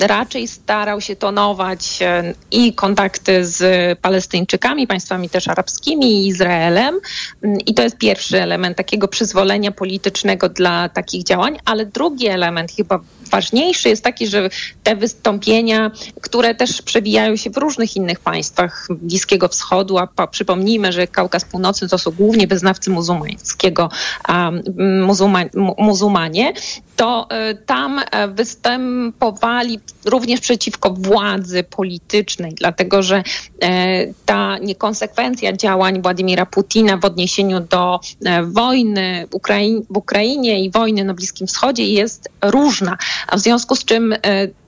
raczej 0.00 0.48
starał 0.48 1.00
się 1.00 1.16
tonować 1.16 2.02
e, 2.02 2.34
i 2.50 2.74
kontakty 2.74 3.46
z 3.46 3.98
Palestyńczykami, 3.98 4.86
państwami 4.86 5.30
też 5.30 5.48
arabskimi 5.48 6.12
i 6.12 6.26
Izraelem. 6.26 7.00
Mm, 7.42 7.58
I 7.60 7.74
to 7.74 7.82
jest 7.82 7.98
pierwszy 7.98 8.42
element 8.42 8.76
takiego 8.76 9.08
przyzwolenia 9.08 9.72
politycznego 9.72 10.48
dla 10.48 10.88
takich 10.88 11.24
działań, 11.24 11.58
ale 11.64 11.86
drugi 11.86 12.26
element, 12.26 12.72
chyba 12.72 13.00
ważniejszy, 13.34 13.88
jest 13.88 14.04
taki, 14.04 14.26
że 14.26 14.50
te 14.82 14.96
wystąpienia, 14.96 15.90
które 16.20 16.54
też 16.54 16.82
przewijają 16.82 17.36
się 17.36 17.50
w 17.50 17.56
różnych 17.56 17.96
innych 17.96 18.20
państwach 18.20 18.88
Bliskiego 18.90 19.48
Wschodu, 19.48 19.98
a 19.98 20.26
przypomnijmy, 20.26 20.92
że 20.92 21.06
Kaukaz 21.06 21.44
Północny 21.44 21.88
to 21.88 21.98
są 21.98 22.10
głównie 22.10 22.46
wyznawcy 22.46 22.90
muzułmańskiego, 22.90 23.90
muzułma, 25.06 25.40
mu- 25.54 25.74
muzułmanie, 25.78 26.52
to 26.96 27.28
y, 27.50 27.54
tam 27.66 28.00
e, 28.10 28.28
występowali 28.28 29.80
również 30.04 30.40
przeciwko 30.40 30.90
władzy 30.90 31.64
politycznej, 31.64 32.52
dlatego 32.54 33.02
że 33.02 33.22
e, 33.62 34.06
ta 34.26 34.58
niekonsekwencja 34.58 35.52
działań 35.52 36.02
Władimira 36.02 36.46
Putina 36.46 36.96
w 36.96 37.04
odniesieniu 37.04 37.60
do 37.60 38.00
e, 38.24 38.42
wojny 38.42 39.26
w 39.90 39.96
Ukrainie 39.96 40.64
i 40.64 40.70
wojny 40.70 41.04
na 41.04 41.14
Bliskim 41.14 41.46
Wschodzie 41.46 41.84
jest 41.84 42.28
różna, 42.42 42.98
a 43.26 43.36
w 43.36 43.40
związku 43.40 43.76
z 43.76 43.84
czym 43.84 44.12
e, 44.12 44.18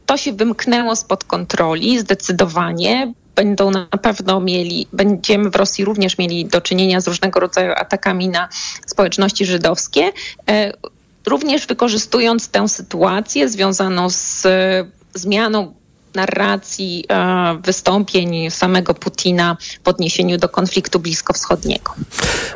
to 0.06 0.16
się 0.16 0.32
wymknęło 0.32 0.96
spod 0.96 1.24
kontroli 1.24 1.98
zdecydowanie 1.98 3.12
będą 3.34 3.70
na 3.70 3.86
pewno 3.86 4.40
mieli, 4.40 4.86
będziemy 4.92 5.50
w 5.50 5.56
Rosji 5.56 5.84
również 5.84 6.18
mieli 6.18 6.44
do 6.44 6.60
czynienia 6.60 7.00
z 7.00 7.06
różnego 7.06 7.40
rodzaju 7.40 7.72
atakami 7.76 8.28
na 8.28 8.48
społeczności 8.86 9.46
żydowskie. 9.46 10.12
Również 11.26 11.66
wykorzystując 11.66 12.48
tę 12.48 12.68
sytuację 12.68 13.48
związaną 13.48 14.10
z 14.10 14.46
zmianą 15.18 15.74
narracji 16.16 17.04
e, 17.08 17.58
wystąpień 17.64 18.50
samego 18.50 18.94
Putina 18.94 19.56
w 19.84 19.88
odniesieniu 19.88 20.38
do 20.38 20.48
konfliktu 20.48 20.98
bliskowschodniego. 20.98 21.94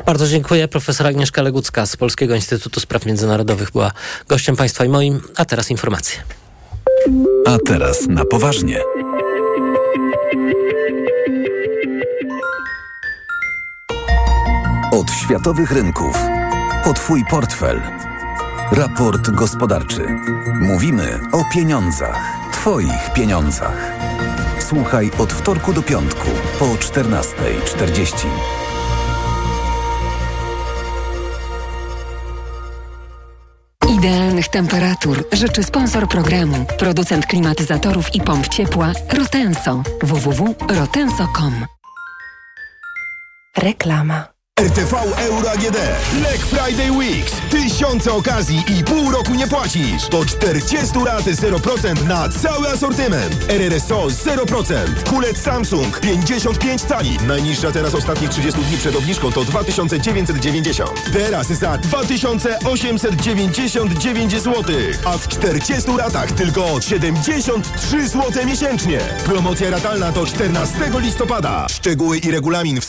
Bardzo 0.05 0.27
dziękuję. 0.27 0.67
Profesor 0.67 1.07
Agnieszka 1.07 1.41
Legucka 1.41 1.85
z 1.85 1.97
Polskiego 1.97 2.35
Instytutu 2.35 2.79
Spraw 2.79 3.05
Międzynarodowych 3.05 3.71
była 3.71 3.91
gościem 4.27 4.55
państwa 4.55 4.85
i 4.85 4.89
moim. 4.89 5.21
A 5.35 5.45
teraz 5.45 5.71
informacje. 5.71 6.23
A 7.45 7.57
teraz 7.65 8.07
na 8.07 8.25
poważnie. 8.25 8.81
Od 14.91 15.11
światowych 15.11 15.71
rynków 15.71 16.17
po 16.83 16.93
Twój 16.93 17.25
portfel. 17.29 17.81
Raport 18.71 19.29
gospodarczy. 19.29 20.01
Mówimy 20.61 21.19
o 21.31 21.43
pieniądzach. 21.53 22.40
Twoich 22.61 23.13
pieniądzach. 23.13 23.91
Słuchaj 24.59 25.11
od 25.19 25.33
wtorku 25.33 25.73
do 25.73 25.81
piątku 25.83 26.27
po 26.59 26.65
14.40. 26.65 28.27
Idealnych 33.97 34.47
temperatur 34.47 35.25
życzy 35.31 35.63
sponsor 35.63 36.07
programu, 36.07 36.65
producent 36.79 37.25
klimatyzatorów 37.25 38.15
i 38.15 38.21
pomp 38.21 38.47
ciepła 38.47 38.91
Rotenso. 39.13 39.83
www.rotenso.com 40.03 41.65
Reklama. 43.57 44.30
RTV 44.61 44.93
Euro 45.17 45.51
AGD. 45.51 45.77
Black 46.19 46.45
Friday 46.45 46.91
Weeks. 46.91 47.33
Tysiące 47.49 48.13
okazji 48.13 48.63
i 48.79 48.83
pół 48.83 49.11
roku 49.11 49.35
nie 49.35 49.47
płacisz. 49.47 50.09
Do 50.09 50.25
40 50.25 50.99
lat 51.05 51.23
0% 51.23 52.07
na 52.07 52.29
cały 52.29 52.69
asortyment. 52.69 53.45
RRSO 53.49 54.07
0%. 54.07 54.73
Kulec 55.09 55.41
Samsung 55.41 55.99
55 55.99 56.81
cali. 56.81 57.17
Najniższa 57.27 57.71
teraz 57.71 57.95
ostatnich 57.95 58.29
30 58.29 58.61
dni 58.61 58.77
przed 58.77 58.95
obniżką 58.95 59.31
to 59.31 59.43
2990. 59.43 61.11
Teraz 61.13 61.47
za 61.47 61.77
2899 61.77 64.31
zł. 64.31 64.63
A 65.05 65.17
w 65.17 65.27
40 65.27 65.91
latach 65.97 66.31
tylko 66.31 66.81
73 66.81 68.07
zł 68.07 68.45
miesięcznie. 68.45 68.99
Promocja 69.25 69.69
ratalna 69.69 70.11
do 70.11 70.25
14 70.25 70.77
listopada. 70.99 71.67
Szczegóły 71.69 72.17
i 72.17 72.31
regulamin 72.31 72.77
w 72.77 72.79